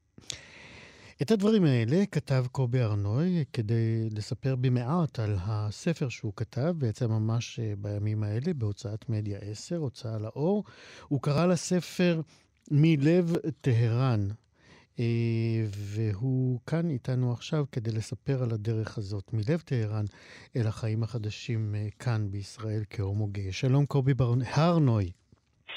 את 1.22 1.30
הדברים 1.30 1.64
האלה 1.64 2.06
כתב 2.06 2.46
קובי 2.52 2.82
ארנוי 2.82 3.44
כדי 3.52 4.08
לספר 4.10 4.56
במעט 4.56 5.18
על 5.18 5.36
הספר 5.40 6.08
שהוא 6.08 6.32
כתב, 6.36 6.74
בעצם 6.78 7.10
ממש 7.10 7.60
אה, 7.60 7.72
בימים 7.78 8.22
האלה, 8.22 8.54
בהוצאת 8.54 9.08
מדיה 9.08 9.38
10, 9.38 9.76
הוצאה 9.76 10.18
לאור. 10.18 10.64
הוא 11.08 11.22
קרא 11.22 11.46
לספר 11.46 12.20
מלב 12.70 13.32
טהרן, 13.60 14.28
והוא 15.94 16.58
כאן 16.66 16.90
איתנו 16.90 17.32
עכשיו 17.32 17.64
כדי 17.72 17.90
לספר 17.90 18.42
על 18.42 18.50
הדרך 18.52 18.98
הזאת, 18.98 19.24
מלב 19.32 19.60
טהרן 19.60 20.04
אל 20.56 20.66
החיים 20.66 21.02
החדשים 21.02 21.74
אה, 21.74 21.86
כאן 21.98 22.30
בישראל 22.30 22.82
כהומו 22.90 23.26
גיי. 23.26 23.52
שלום 23.52 23.86
קובי 23.86 24.12
הרנוי. 24.56 25.10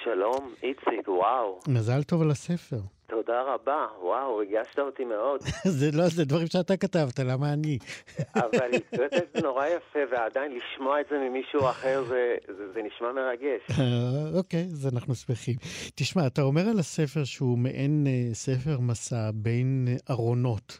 שלום, 0.03 0.53
איציק, 0.63 1.07
וואו. 1.07 1.59
מזל 1.67 2.03
טוב 2.03 2.21
על 2.21 2.31
הספר. 2.31 2.81
תודה 3.11 3.41
רבה, 3.41 3.87
וואו, 4.01 4.37
ריגשת 4.37 4.79
אותי 4.79 5.05
מאוד. 5.05 5.41
זה 5.79 5.89
לא, 5.93 6.07
זה 6.07 6.25
דברים 6.25 6.47
שאתה 6.47 6.77
כתבת, 6.77 7.19
למה 7.19 7.53
אני? 7.53 7.77
אבל 8.35 8.69
את 9.05 9.27
זה 9.33 9.41
נורא 9.41 9.67
יפה, 9.67 9.99
ועדיין 10.11 10.51
לשמוע 10.57 11.01
את 11.01 11.05
זה 11.09 11.15
ממישהו 11.29 11.69
אחר, 11.69 12.03
זה, 12.07 12.35
זה, 12.47 12.73
זה 12.73 12.79
נשמע 12.83 13.11
מרגש. 13.11 13.79
אה, 13.79 14.37
אוקיי, 14.37 14.63
אז 14.63 14.89
אנחנו 14.93 15.15
שמחים. 15.15 15.55
תשמע, 15.95 16.27
אתה 16.27 16.41
אומר 16.41 16.61
על 16.61 16.79
הספר 16.79 17.23
שהוא 17.23 17.57
מעין 17.57 18.07
uh, 18.07 18.35
ספר 18.35 18.79
מסע 18.79 19.29
בין 19.33 19.87
uh, 19.87 20.11
ארונות. 20.11 20.79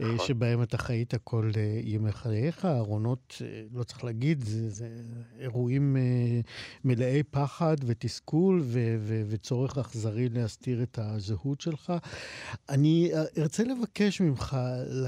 אה, 0.00 0.06
נכון. 0.14 0.26
שבהם 0.26 0.62
אתה 0.62 0.78
חיית 0.78 1.14
כל 1.24 1.50
אה, 1.56 1.80
ימי 1.82 2.12
חייך. 2.12 2.64
ארונות, 2.64 3.34
אה, 3.40 3.62
לא 3.74 3.82
צריך 3.82 4.04
להגיד, 4.04 4.40
זה, 4.40 4.68
זה 4.70 4.88
אירועים 5.40 5.96
מלאי 6.84 7.22
פחד 7.22 7.76
ותסכול 7.86 8.60
ו- 8.62 8.96
ו- 8.98 9.22
וצורך 9.30 9.78
אכזרי 9.78 10.28
להסתיר 10.28 10.82
את 10.82 10.98
הזהות 10.98 11.60
שלך. 11.60 11.92
אני 12.68 13.10
ארצה 13.38 13.62
לבקש 13.64 14.20
ממך 14.20 14.56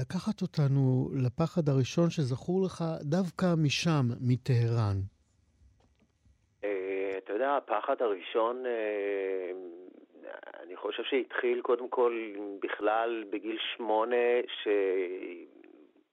לקחת 0.01 0.41
אותנו 0.41 1.09
לפחד 1.13 1.69
הראשון 1.69 2.09
שזכור 2.09 2.61
לך 2.65 2.83
דווקא 3.01 3.53
משם, 3.57 4.07
מטהרן. 4.21 5.01
אתה 7.23 7.33
יודע, 7.33 7.57
הפחד 7.57 8.01
הראשון 8.01 8.63
אני 10.63 10.75
חושב 10.75 11.03
שהתחיל 11.03 11.61
קודם 11.61 11.89
כל 11.89 12.33
בכלל 12.59 13.23
בגיל 13.29 13.57
שמונה, 13.75 14.15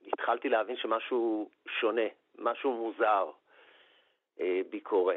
שהתחלתי 0.07 0.48
להבין 0.48 0.76
שמשהו 0.76 1.50
שונה, 1.68 2.07
משהו 2.38 2.72
מוזר 2.72 3.31
אה, 4.40 4.61
בי 4.70 4.81
קורה. 4.81 5.16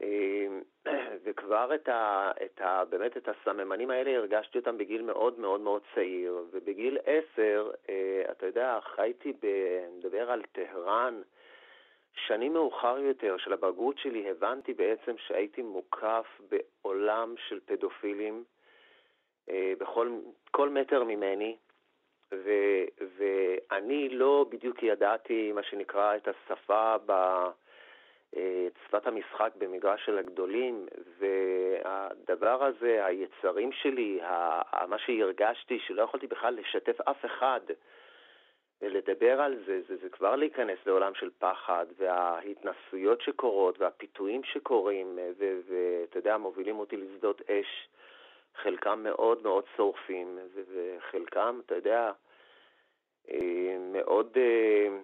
אה, 0.00 0.46
וכבר 1.24 1.74
את 1.74 1.88
ה, 1.88 2.30
את 2.44 2.60
ה, 2.60 2.84
באמת 2.84 3.16
את 3.16 3.28
הסממנים 3.28 3.90
האלה 3.90 4.16
הרגשתי 4.16 4.58
אותם 4.58 4.78
בגיל 4.78 5.02
מאוד 5.02 5.38
מאוד 5.38 5.60
מאוד 5.60 5.82
צעיר, 5.94 6.44
ובגיל 6.50 6.98
עשר, 7.04 7.70
אה, 7.88 8.22
אתה 8.30 8.46
יודע, 8.46 8.78
חייתי, 8.82 9.32
ב, 9.42 9.46
נדבר 9.96 10.30
על 10.30 10.42
טהרן, 10.52 11.22
שנים 12.14 12.52
מאוחר 12.52 12.98
יותר 12.98 13.36
של 13.36 13.52
הבגרות 13.52 13.98
שלי 13.98 14.30
הבנתי 14.30 14.74
בעצם 14.74 15.18
שהייתי 15.18 15.62
מוקף 15.62 16.40
בעולם 16.50 17.34
של 17.48 17.60
פדופילים 17.64 18.44
אה, 19.50 19.72
בכל 19.78 20.18
כל 20.50 20.68
מטר 20.68 21.04
ממני, 21.04 21.56
ו, 22.34 22.50
ואני 23.16 24.08
לא 24.08 24.46
בדיוק 24.48 24.82
ידעתי, 24.82 25.52
מה 25.52 25.62
שנקרא, 25.62 26.16
את 26.16 26.28
השפה 26.28 26.96
ב... 27.06 27.12
את 28.32 28.78
שפת 28.86 29.06
המשחק 29.06 29.50
במגרש 29.58 30.06
של 30.06 30.18
הגדולים, 30.18 30.86
והדבר 31.18 32.64
הזה, 32.64 33.06
היצרים 33.06 33.72
שלי, 33.72 34.20
מה 34.88 34.98
שהרגשתי, 34.98 35.78
שלא 35.78 36.02
יכולתי 36.02 36.26
בכלל 36.26 36.54
לשתף 36.54 37.00
אף 37.00 37.24
אחד, 37.24 37.60
ולדבר 38.82 39.40
על 39.40 39.56
זה, 39.66 39.80
זה, 39.88 39.96
זה 39.96 40.08
כבר 40.08 40.36
להיכנס 40.36 40.78
לעולם 40.86 41.14
של 41.14 41.30
פחד, 41.38 41.86
וההתנסויות 41.96 43.20
שקורות, 43.20 43.80
והפיתויים 43.80 44.44
שקורים, 44.44 45.18
ואתה 45.38 46.18
יודע, 46.18 46.36
מובילים 46.36 46.78
אותי 46.78 46.96
לשדות 46.96 47.42
אש, 47.50 47.88
חלקם 48.62 49.02
מאוד 49.02 49.42
מאוד 49.42 49.64
שורפים, 49.76 50.38
וחלקם, 50.74 51.60
אתה 51.66 51.74
יודע, 51.74 52.12
אה, 53.30 53.76
מאוד 53.92 54.28
אה, 54.36 54.98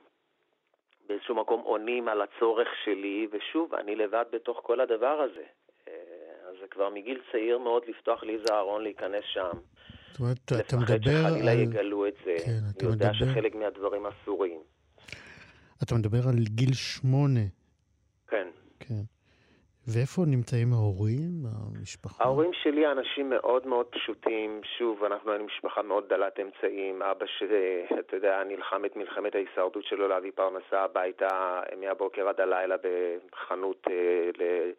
באיזשהו 1.06 1.34
מקום 1.34 1.60
עונים 1.60 2.08
על 2.08 2.22
הצורך 2.22 2.68
שלי, 2.84 3.28
ושוב, 3.30 3.74
אני 3.74 3.96
לבד 3.96 4.24
בתוך 4.30 4.60
כל 4.62 4.80
הדבר 4.80 5.20
הזה. 5.20 5.44
אה, 5.88 5.92
אז 6.48 6.56
זה 6.60 6.66
כבר 6.68 6.88
מגיל 6.88 7.20
צעיר 7.32 7.58
מאוד 7.58 7.82
לפתוח 7.88 8.22
לי 8.22 8.34
איזה 8.34 8.54
ארון 8.54 8.82
להיכנס 8.82 9.24
שם. 9.24 9.52
זאת 10.14 10.20
אומרת, 10.20 10.66
אתה 10.66 10.76
מדבר 10.76 11.26
על... 11.26 11.32
לפחד 11.32 11.34
שחלילה 11.34 11.52
יגלו 11.52 12.06
את 12.06 12.14
זה. 12.24 12.34
כן, 12.44 12.60
אתה 12.76 12.84
יודע 12.84 13.10
מדבר... 13.12 13.32
שחלק 13.32 13.54
מהדברים 13.54 14.06
אסורים. 14.06 14.60
אתה 15.82 15.94
מדבר 15.94 16.18
על 16.28 16.34
גיל 16.38 16.74
שמונה. 16.74 17.40
כן. 18.28 18.48
כן. 18.80 19.02
ואיפה 19.88 20.22
נמצאים 20.26 20.72
ההורים, 20.72 21.30
המשפחה? 21.46 22.24
ההורים 22.24 22.50
שלי 22.62 22.92
אנשים 22.92 23.30
מאוד 23.30 23.66
מאוד 23.66 23.86
פשוטים. 23.86 24.60
שוב, 24.78 25.04
אנחנו 25.04 25.30
היינו 25.30 25.44
משפחה 25.44 25.82
מאוד 25.82 26.04
דלת 26.08 26.40
אמצעים. 26.40 27.02
אבא 27.02 27.26
שאתה 27.26 28.16
יודע, 28.16 28.42
נלחם 28.48 28.84
את 28.84 28.96
מלחמת 28.96 29.34
ההישרדות 29.34 29.84
שלו 29.84 30.08
להביא 30.08 30.30
פרנסה 30.34 30.80
הביתה 30.84 31.60
מהבוקר 31.80 32.28
עד 32.28 32.40
הלילה 32.40 32.76
בחנות 33.32 33.86
אה, 33.90 34.70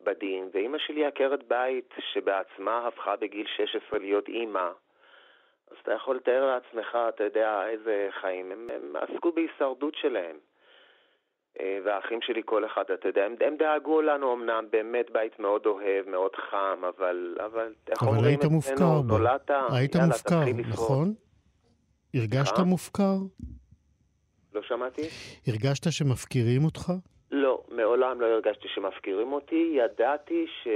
בדין, 0.00 0.48
ואימא 0.54 0.78
שלי 0.78 1.06
עקרת 1.06 1.48
בית 1.48 1.94
שבעצמה 2.12 2.86
הפכה 2.86 3.16
בגיל 3.16 3.46
16 3.56 3.98
להיות 3.98 4.28
אימא. 4.28 4.70
אז 5.70 5.76
אתה 5.82 5.92
יכול 5.92 6.16
לתאר 6.16 6.46
לעצמך, 6.46 6.98
אתה 7.08 7.24
יודע, 7.24 7.68
איזה 7.68 8.08
חיים. 8.20 8.52
הם, 8.52 8.70
הם 8.74 8.96
עסקו 8.96 9.32
בהישרדות 9.32 9.94
שלהם. 9.94 10.36
אה, 11.60 11.78
והאחים 11.84 12.18
שלי 12.22 12.42
כל 12.44 12.66
אחד, 12.66 12.82
אתה 12.94 13.08
יודע, 13.08 13.24
הם, 13.24 13.34
הם 13.40 13.56
דאגו 13.56 14.02
לנו 14.02 14.34
אמנם, 14.34 14.64
באמת 14.70 15.10
בית 15.12 15.38
מאוד 15.38 15.66
אוהב, 15.66 16.08
מאוד 16.08 16.30
חם, 16.50 16.82
אבל, 16.88 17.36
אבל 17.46 17.74
איך 17.88 18.02
אבל 18.02 18.10
אומרים 18.10 18.38
מופקר. 18.50 19.00
נולדת, 19.08 19.50
היית 19.72 19.94
יאללה, 19.94 20.06
מופקר, 20.06 20.38
תתחיל 20.40 20.60
לשרוד. 20.60 20.72
נכון? 20.72 21.14
הרגשת 22.14 22.58
אה? 22.58 22.64
מופקר? 22.64 23.16
לא 24.54 24.62
שמעתי? 24.62 25.02
הרגשת 25.46 25.92
שמפקירים 25.92 26.64
אותך? 26.64 26.92
לא, 27.30 27.62
מעולם 27.68 28.20
לא 28.20 28.26
הרגשתי 28.26 28.68
שמפקירים 28.68 29.32
אותי, 29.32 29.72
ידעתי 29.74 30.46
ש, 30.62 30.68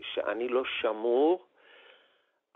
שאני 0.00 0.48
לא 0.48 0.62
שמור, 0.80 1.44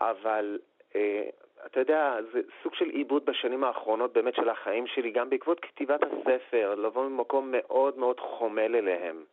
אבל 0.01 0.59
אה, 0.95 1.29
אתה 1.65 1.79
יודע, 1.79 2.15
זה 2.33 2.39
סוג 2.63 2.75
של 2.75 2.89
עיבוד 2.89 3.25
בשנים 3.25 3.63
האחרונות 3.63 4.13
באמת 4.13 4.35
של 4.35 4.49
החיים 4.49 4.87
שלי, 4.87 5.11
גם 5.11 5.29
בעקבות 5.29 5.59
כתיבת 5.59 5.99
הספר, 6.03 6.75
לבוא 6.75 7.09
ממקום 7.09 7.51
מאוד 7.51 7.97
מאוד 7.97 8.19
חומל 8.19 8.75
אליהם. 8.75 9.23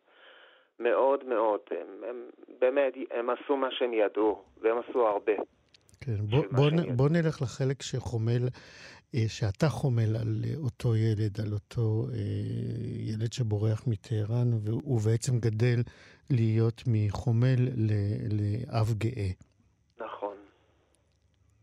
מאוד 0.79 1.23
מאוד. 1.25 1.59
הם, 1.71 2.09
הם 2.09 2.15
באמת, 2.59 2.93
הם 3.11 3.29
עשו 3.29 3.57
מה 3.57 3.67
שהם 3.71 3.93
ידעו, 3.93 4.43
והם 4.61 4.77
עשו 4.77 5.07
הרבה. 5.07 5.33
כן, 6.01 6.15
בוא, 6.29 6.43
בוא, 6.51 6.69
נ-. 6.71 6.97
בוא 6.97 7.09
נלך 7.09 7.41
לחלק 7.41 7.81
שחומל, 7.81 8.47
שאתה 9.27 9.65
חומל 9.69 10.15
על 10.21 10.41
אה, 10.45 10.53
אותו 10.63 10.95
ילד, 10.95 11.39
על 11.45 11.53
אותו 11.53 12.05
אה, 12.13 12.19
ילד 13.09 13.33
שבורח 13.33 13.83
מטהרן, 13.87 14.49
והוא 14.65 14.99
בעצם 15.05 15.39
גדל 15.39 15.79
להיות 16.29 16.83
מחומל 16.87 17.59
לאב 18.39 18.93
גאה. 18.97 19.31
נכון. 19.99 20.35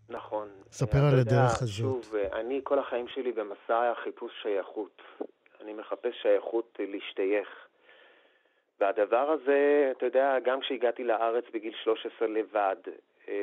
נכון. 0.09 0.49
ספר 0.71 0.99
על 0.99 1.19
יודע, 1.19 1.21
הדרך 1.21 1.63
הזאת. 1.63 2.05
שוב, 2.05 2.15
אני 2.33 2.61
כל 2.65 2.79
החיים 2.79 3.09
שלי 3.09 3.33
במסע 3.33 3.93
חיפוש 4.05 4.33
שייכות. 4.43 5.03
אני 5.61 5.73
מחפש 5.73 6.15
שייכות 6.23 6.79
להשתייך. 6.79 7.49
והדבר 8.81 9.31
הזה, 9.31 9.93
אתה 9.97 10.07
יודע, 10.07 10.39
גם 10.45 10.61
כשהגעתי 10.61 11.05
לארץ 11.05 11.45
בגיל 11.55 11.75
13 11.85 12.29
לבד, 12.29 12.77
אה, 13.29 13.35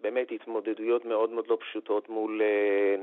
באמת 0.00 0.32
התמודדויות 0.32 1.04
מאוד 1.04 1.30
מאוד 1.30 1.46
לא 1.46 1.58
פשוטות 1.60 2.08
מול 2.08 2.42
אה, 2.42 2.96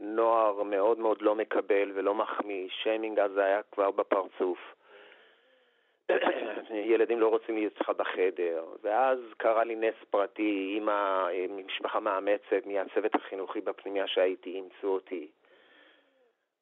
נוער 0.00 0.62
מאוד 0.62 0.98
מאוד 0.98 1.22
לא 1.22 1.34
מקבל 1.34 1.92
ולא 1.94 2.14
מחמיא, 2.14 2.68
שיימינג 2.68 3.18
אז 3.18 3.36
היה 3.36 3.60
כבר 3.72 3.90
בפרצוף. 3.90 4.58
ילדים 6.70 7.20
לא 7.20 7.28
רוצים 7.28 7.56
להיות 7.56 7.72
איתך 7.72 7.90
בחדר, 7.90 8.64
ואז 8.82 9.18
קרה 9.36 9.64
לי 9.64 9.76
נס 9.76 9.94
פרטי, 10.10 10.72
אימא 10.74 11.28
ממשפחה 11.48 12.00
מאמצת 12.00 12.66
מהצוות 12.66 13.14
החינוכי 13.14 13.60
בפנימיה 13.60 14.06
שהייתי, 14.06 14.50
אימצו 14.50 14.88
אותי. 14.88 15.28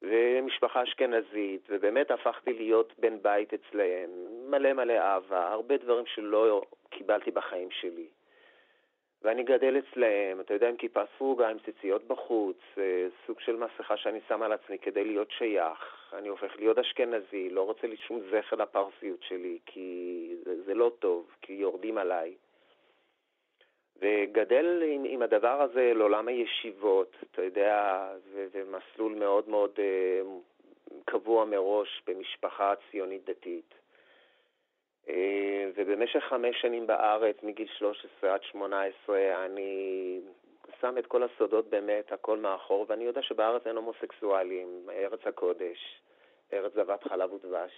ומשפחה 0.02 0.82
אשכנזית, 0.82 1.66
ובאמת 1.68 2.10
הפכתי 2.10 2.52
להיות 2.52 2.92
בן 2.98 3.22
בית 3.22 3.54
אצלהם, 3.54 4.10
מלא 4.50 4.72
מלא 4.72 4.92
אהבה, 4.92 5.52
הרבה 5.52 5.76
דברים 5.76 6.06
שלא 6.06 6.62
קיבלתי 6.90 7.30
בחיים 7.30 7.70
שלי. 7.70 8.06
ואני 9.24 9.42
גדל 9.42 9.78
אצלהם, 9.78 10.40
אתה 10.40 10.54
יודע, 10.54 10.68
עם 10.68 10.76
כיפה 10.76 11.02
סרוגה, 11.18 11.48
עם 11.48 11.58
ציציות 11.58 12.04
בחוץ, 12.04 12.56
אה, 12.78 13.06
סוג 13.26 13.40
של 13.40 13.56
מסכה 13.56 13.96
שאני 13.96 14.20
שם 14.28 14.42
על 14.42 14.52
עצמי 14.52 14.78
כדי 14.78 15.04
להיות 15.04 15.30
שייך. 15.30 16.12
אני 16.12 16.28
הופך 16.28 16.56
להיות 16.56 16.78
אשכנזי, 16.78 17.50
לא 17.50 17.62
רוצה 17.62 17.86
לי 17.86 17.96
שום 17.96 18.20
זכר 18.30 18.56
לפרסיות 18.56 19.22
שלי, 19.22 19.58
כי 19.66 20.28
זה, 20.44 20.62
זה 20.62 20.74
לא 20.74 20.92
טוב, 20.98 21.26
כי 21.42 21.52
יורדים 21.52 21.98
עליי. 21.98 22.34
וגדל 23.96 24.82
עם, 24.86 25.04
עם 25.04 25.22
הדבר 25.22 25.62
הזה 25.62 25.92
לעולם 25.94 26.28
הישיבות, 26.28 27.16
אתה 27.30 27.42
יודע, 27.42 28.08
ו- 28.32 28.46
ומסלול 28.52 29.14
מאוד 29.14 29.48
מאוד 29.48 29.70
אה, 29.78 30.20
קבוע 31.04 31.44
מראש 31.44 32.02
במשפחה 32.06 32.74
ציונית 32.90 33.24
דתית. 33.24 33.74
אה, 35.08 35.70
ובמשך 35.76 36.24
חמש 36.28 36.60
שנים 36.60 36.86
בארץ, 36.86 37.36
מגיל 37.42 37.68
13 37.78 38.34
עד 38.34 38.42
18, 38.42 39.44
אני 39.44 40.20
שם 40.80 40.94
את 40.98 41.06
כל 41.06 41.22
הסודות 41.22 41.70
באמת, 41.70 42.12
הכל 42.12 42.38
מאחור, 42.38 42.86
ואני 42.88 43.04
יודע 43.04 43.22
שבארץ 43.22 43.66
אין 43.66 43.76
הומוסקסואלים, 43.76 44.86
ארץ 44.92 45.20
הקודש, 45.26 46.00
ארץ 46.52 46.72
זבת 46.74 47.04
חלב 47.04 47.32
ודבש, 47.32 47.72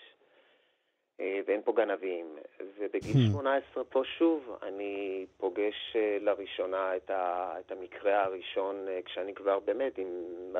אה, 1.20 1.40
ואין 1.46 1.62
פה 1.62 1.72
גנבים. 1.72 2.36
ובגיל 2.78 3.16
Hmm. 3.16 3.32
18 3.32 3.84
פה 3.84 4.02
שוב, 4.04 4.58
אני 4.62 5.26
פוגש 5.36 5.96
אה, 5.96 6.18
לראשונה 6.20 6.96
את, 6.96 7.10
ה, 7.10 7.52
את 7.60 7.72
המקרה 7.72 8.24
הראשון, 8.24 8.86
כשאני 9.04 9.34
כבר 9.34 9.58
באמת 9.58 9.98
עם 9.98 10.06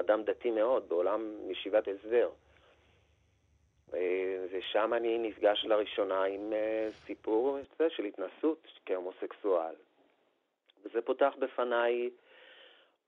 אדם 0.00 0.22
דתי 0.22 0.50
מאוד, 0.50 0.88
בעולם 0.88 1.50
ישיבת 1.50 1.88
הסדר. 1.88 2.30
אה, 3.94 4.44
ושם 4.50 4.94
אני 4.94 5.18
נפגש 5.18 5.64
לראשונה 5.64 6.24
עם 6.24 6.52
אה, 6.52 6.88
סיפור 7.06 7.58
של 7.88 8.04
התנסות 8.04 8.68
כהומוסקסואל. 8.86 9.74
וזה 10.84 11.02
פותח 11.02 11.34
בפניי 11.38 12.10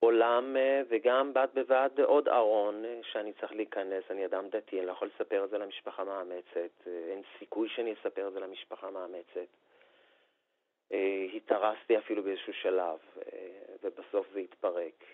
עולם, 0.01 0.57
אה, 0.57 0.83
וגם 0.89 1.35
בד 1.35 1.49
בבד 1.55 1.91
עוד 2.05 2.29
ארון 2.29 2.85
שאני 3.03 3.33
צריך 3.33 3.53
להיכנס. 3.53 4.05
אני 4.11 4.27
אדם 4.27 4.49
דתי, 4.49 4.79
אני 4.79 4.87
לא 4.87 4.93
יכול 4.93 5.09
לספר 5.15 5.45
את 5.45 5.51
זה 5.51 5.59
למשפחה 5.59 6.05
מאמצת. 6.05 6.87
אין 6.87 7.23
סיכוי 7.39 7.69
שאני 7.69 7.93
אספר 7.93 8.29
את 8.29 8.33
זה 8.33 8.41
למשפחה 8.41 8.91
מאמצת. 8.91 9.49
התארסתי 11.35 11.99
אפילו 11.99 12.23
באיזשהו 12.23 12.53
שלב, 12.53 12.99
ובסוף 13.83 14.27
זה 14.33 14.41
התפרק. 14.41 15.05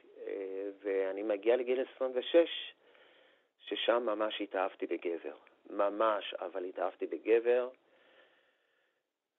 ואני 0.83 1.23
מגיע 1.23 1.57
לגיל 1.57 1.85
26, 1.97 2.75
ששם 3.61 4.03
ממש 4.07 4.41
התאהבתי 4.41 4.87
בגבר. 4.87 5.35
ממש, 5.71 6.35
אבל 6.35 6.65
התאהבתי 6.65 7.07
בגבר, 7.07 7.69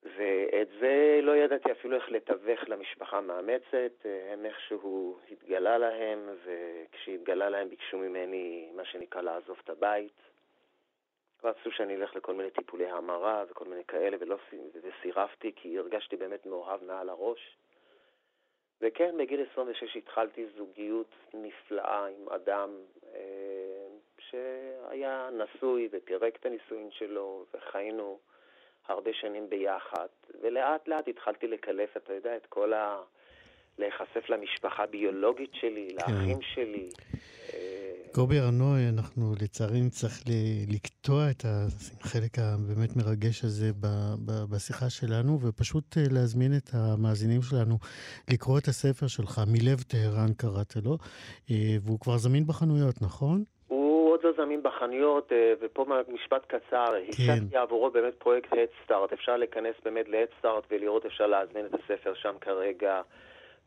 ואת 0.04 0.68
זה 0.80 1.20
לא 1.22 1.36
ידעתי 1.36 1.72
אפילו 1.72 1.96
איך 1.96 2.10
לתווך 2.10 2.70
למשפחה 2.70 3.18
המאמצת, 3.18 4.06
הם 4.32 4.46
איכשהו 4.46 5.20
התגלה 5.32 5.78
להם, 5.78 6.30
וכשהתגלה 6.44 7.50
להם 7.50 7.70
ביקשו 7.70 7.98
ממני 7.98 8.70
מה 8.76 8.86
שנקרא 8.86 9.22
לעזוב 9.22 9.58
את 9.64 9.70
הבית. 9.70 10.22
רצו 11.44 11.72
שאני 11.72 11.96
אלך 11.96 12.16
לכל 12.16 12.34
מיני 12.34 12.50
טיפולי 12.50 12.90
המרה 12.90 13.44
וכל 13.50 13.66
מיני 13.66 13.84
כאלה, 13.84 14.18
ולא, 14.20 14.38
וסירבתי 14.82 15.52
כי 15.56 15.78
הרגשתי 15.80 16.16
באמת 16.16 16.46
מאוהב 16.46 16.84
מעל 16.84 17.10
הראש. 17.10 17.58
וכן, 18.82 19.18
בגיל 19.18 19.46
26 19.52 19.98
התחלתי 19.98 20.46
זוגיות 20.58 21.16
נפלאה 21.34 22.08
עם 22.08 22.30
אדם 22.30 22.70
אה, 23.14 23.55
שהיה 24.30 25.30
נשוי 25.34 25.90
ופירק 25.92 26.36
את 26.36 26.46
הנישואין 26.46 26.90
שלו, 26.92 27.46
וחיינו 27.54 28.20
הרבה 28.88 29.12
שנים 29.14 29.50
ביחד. 29.50 30.08
ולאט 30.42 30.88
לאט 30.88 31.08
התחלתי 31.08 31.48
לקלף, 31.48 31.98
אתה 31.98 32.14
יודע, 32.14 32.36
את 32.36 32.46
כל 32.46 32.74
ה... 32.74 33.02
להיחשף 33.80 34.30
למשפחה 34.30 34.84
הביולוגית 34.84 35.52
שלי, 35.54 35.88
כן. 35.90 36.14
לאחים 36.14 36.42
שלי. 36.42 36.90
אה, 37.54 37.96
קובי 38.12 38.40
ארנוי, 38.40 38.90
אנחנו 38.90 39.34
לצערי 39.42 39.82
נצטרך 39.82 40.24
לקטוע 40.68 41.30
את 41.32 41.46
החלק 41.46 42.40
הבאמת 42.40 42.96
מרגש 42.96 43.44
הזה 43.44 43.72
בשיחה 44.50 44.90
שלנו, 44.90 45.40
ופשוט 45.42 45.98
אה, 45.98 46.04
להזמין 46.12 46.58
את 46.58 46.70
המאזינים 46.74 47.42
שלנו 47.42 47.78
לקרוא 48.34 48.60
את 48.60 48.68
הספר 48.68 49.08
שלך, 49.08 49.42
מלב 49.48 49.82
טהרן 49.82 50.34
קראת 50.38 50.76
לו, 50.76 50.98
אה, 51.52 51.76
והוא 51.82 52.00
כבר 52.00 52.18
זמין 52.18 52.48
בחנויות, 52.48 53.02
נכון? 53.02 53.44
לא 54.26 54.32
זמין 54.38 54.64
בחנויות, 54.64 55.32
אה, 55.32 55.54
ופה 55.60 55.86
משפט 56.08 56.46
קצר, 56.48 56.94
השקתי 57.10 57.58
עבורו 57.58 57.90
באמת 57.92 58.14
פרויקט 58.14 58.50
הדסטארט, 58.54 59.14
אפשר 59.14 59.38
להיכנס 59.38 59.76
באמת 59.84 60.08
להדסטארט 60.08 60.64
ולראות, 60.72 61.06
אפשר 61.06 61.28
להזמין 61.28 61.66
את 61.66 61.74
הספר 61.74 62.14
שם 62.14 62.36
כרגע, 62.42 63.02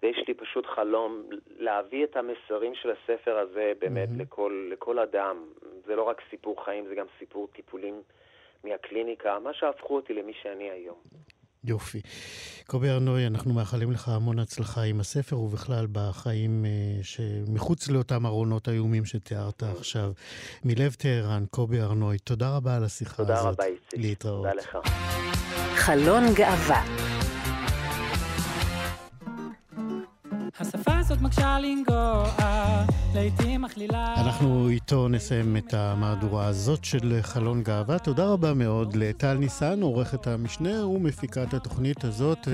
ויש 0.03 0.25
לי 0.29 0.35
פשוט 0.35 0.67
חלום 0.67 1.23
להביא 1.59 2.05
את 2.05 2.17
המסרים 2.17 2.75
של 2.75 2.91
הספר 2.91 3.39
הזה 3.39 3.73
באמת 3.79 4.09
מהמם. 4.09 4.21
לכל, 4.21 4.69
לכל 4.73 4.99
אדם. 4.99 5.37
זה 5.87 5.97
לא 5.97 6.03
רק 6.03 6.23
סיפור 6.31 6.65
חיים, 6.65 6.87
זה 6.87 6.95
גם 6.95 7.07
סיפור 7.19 7.49
טיפולים 7.53 8.03
מהקליניקה, 8.65 9.39
מה 9.39 9.55
שהפכו 9.55 9.97
אותי 9.97 10.15
למי 10.15 10.33
שאני 10.43 10.71
היום. 10.71 10.99
יופי. 11.69 12.01
קובי 12.67 12.91
ארנוי, 12.91 13.27
אנחנו 13.27 13.55
מאחלים 13.55 13.93
לך 13.93 14.09
המון 14.09 14.39
הצלחה 14.39 14.83
עם 14.83 15.01
הספר 15.01 15.39
ובכלל 15.39 15.87
בחיים 15.93 16.65
אה, 16.65 16.71
שמחוץ 17.03 17.89
לאותם 17.89 18.27
ארונות 18.27 18.69
איומים 18.69 19.05
שתיארת 19.05 19.63
עכשיו. 19.63 20.13
מלב 20.65 20.95
טהרן, 20.99 21.45
קובי 21.51 21.81
ארנוי, 21.81 22.19
תודה 22.19 22.57
רבה 22.57 22.77
על 22.77 22.85
השיחה 22.85 23.17
תודה 23.17 23.39
הזאת. 23.39 23.53
רבה, 23.53 23.65
איציק. 23.65 24.01
להתראות. 24.01 24.47
תודה 24.47 24.55
לך. 24.55 24.79
חלון 25.75 26.35
גאווה. 26.35 26.85
השפה 30.61 30.99
הזאת 30.99 31.21
מקשה 31.21 31.59
לנגוע, 31.59 32.31
לעתים 33.19 33.63
מכלילה... 33.63 34.15
אנחנו 34.17 34.69
איתו 34.69 35.09
נסיים 35.09 35.57
את 35.57 35.75
המהדורה 35.75 36.47
הזאת 36.47 36.85
של 36.85 37.19
חלון 37.23 37.63
גאווה. 37.63 37.99
תודה 37.99 38.27
רבה 38.27 38.55
מאוד 38.55 38.97
לטל 38.97 39.35
ניסן, 39.35 39.83
עורכת 39.83 40.27
המשנה 40.27 40.87
ומפיקת 40.87 41.55
התוכנית 41.55 42.05
הזאת. 42.05 42.49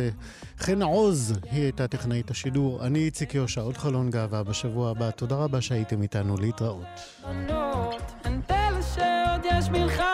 חן 0.59 0.83
עוז, 0.83 1.39
היא 1.51 1.63
הייתה 1.63 1.89
טכנאית 1.89 2.31
השידור. 2.31 2.87
אני 2.87 2.99
איציק 2.99 3.35
יושע, 3.35 3.61
עוד 3.61 3.77
חלון 3.77 4.11
גאווה 4.11 4.43
בשבוע 4.43 4.91
הבא. 4.91 5.11
תודה 5.11 5.37
רבה 5.37 5.61
שהייתם 5.61 6.03
איתנו 6.03 6.37
להתראות. 6.37 6.85
יש 9.45 9.69
מלחמה 9.69 10.14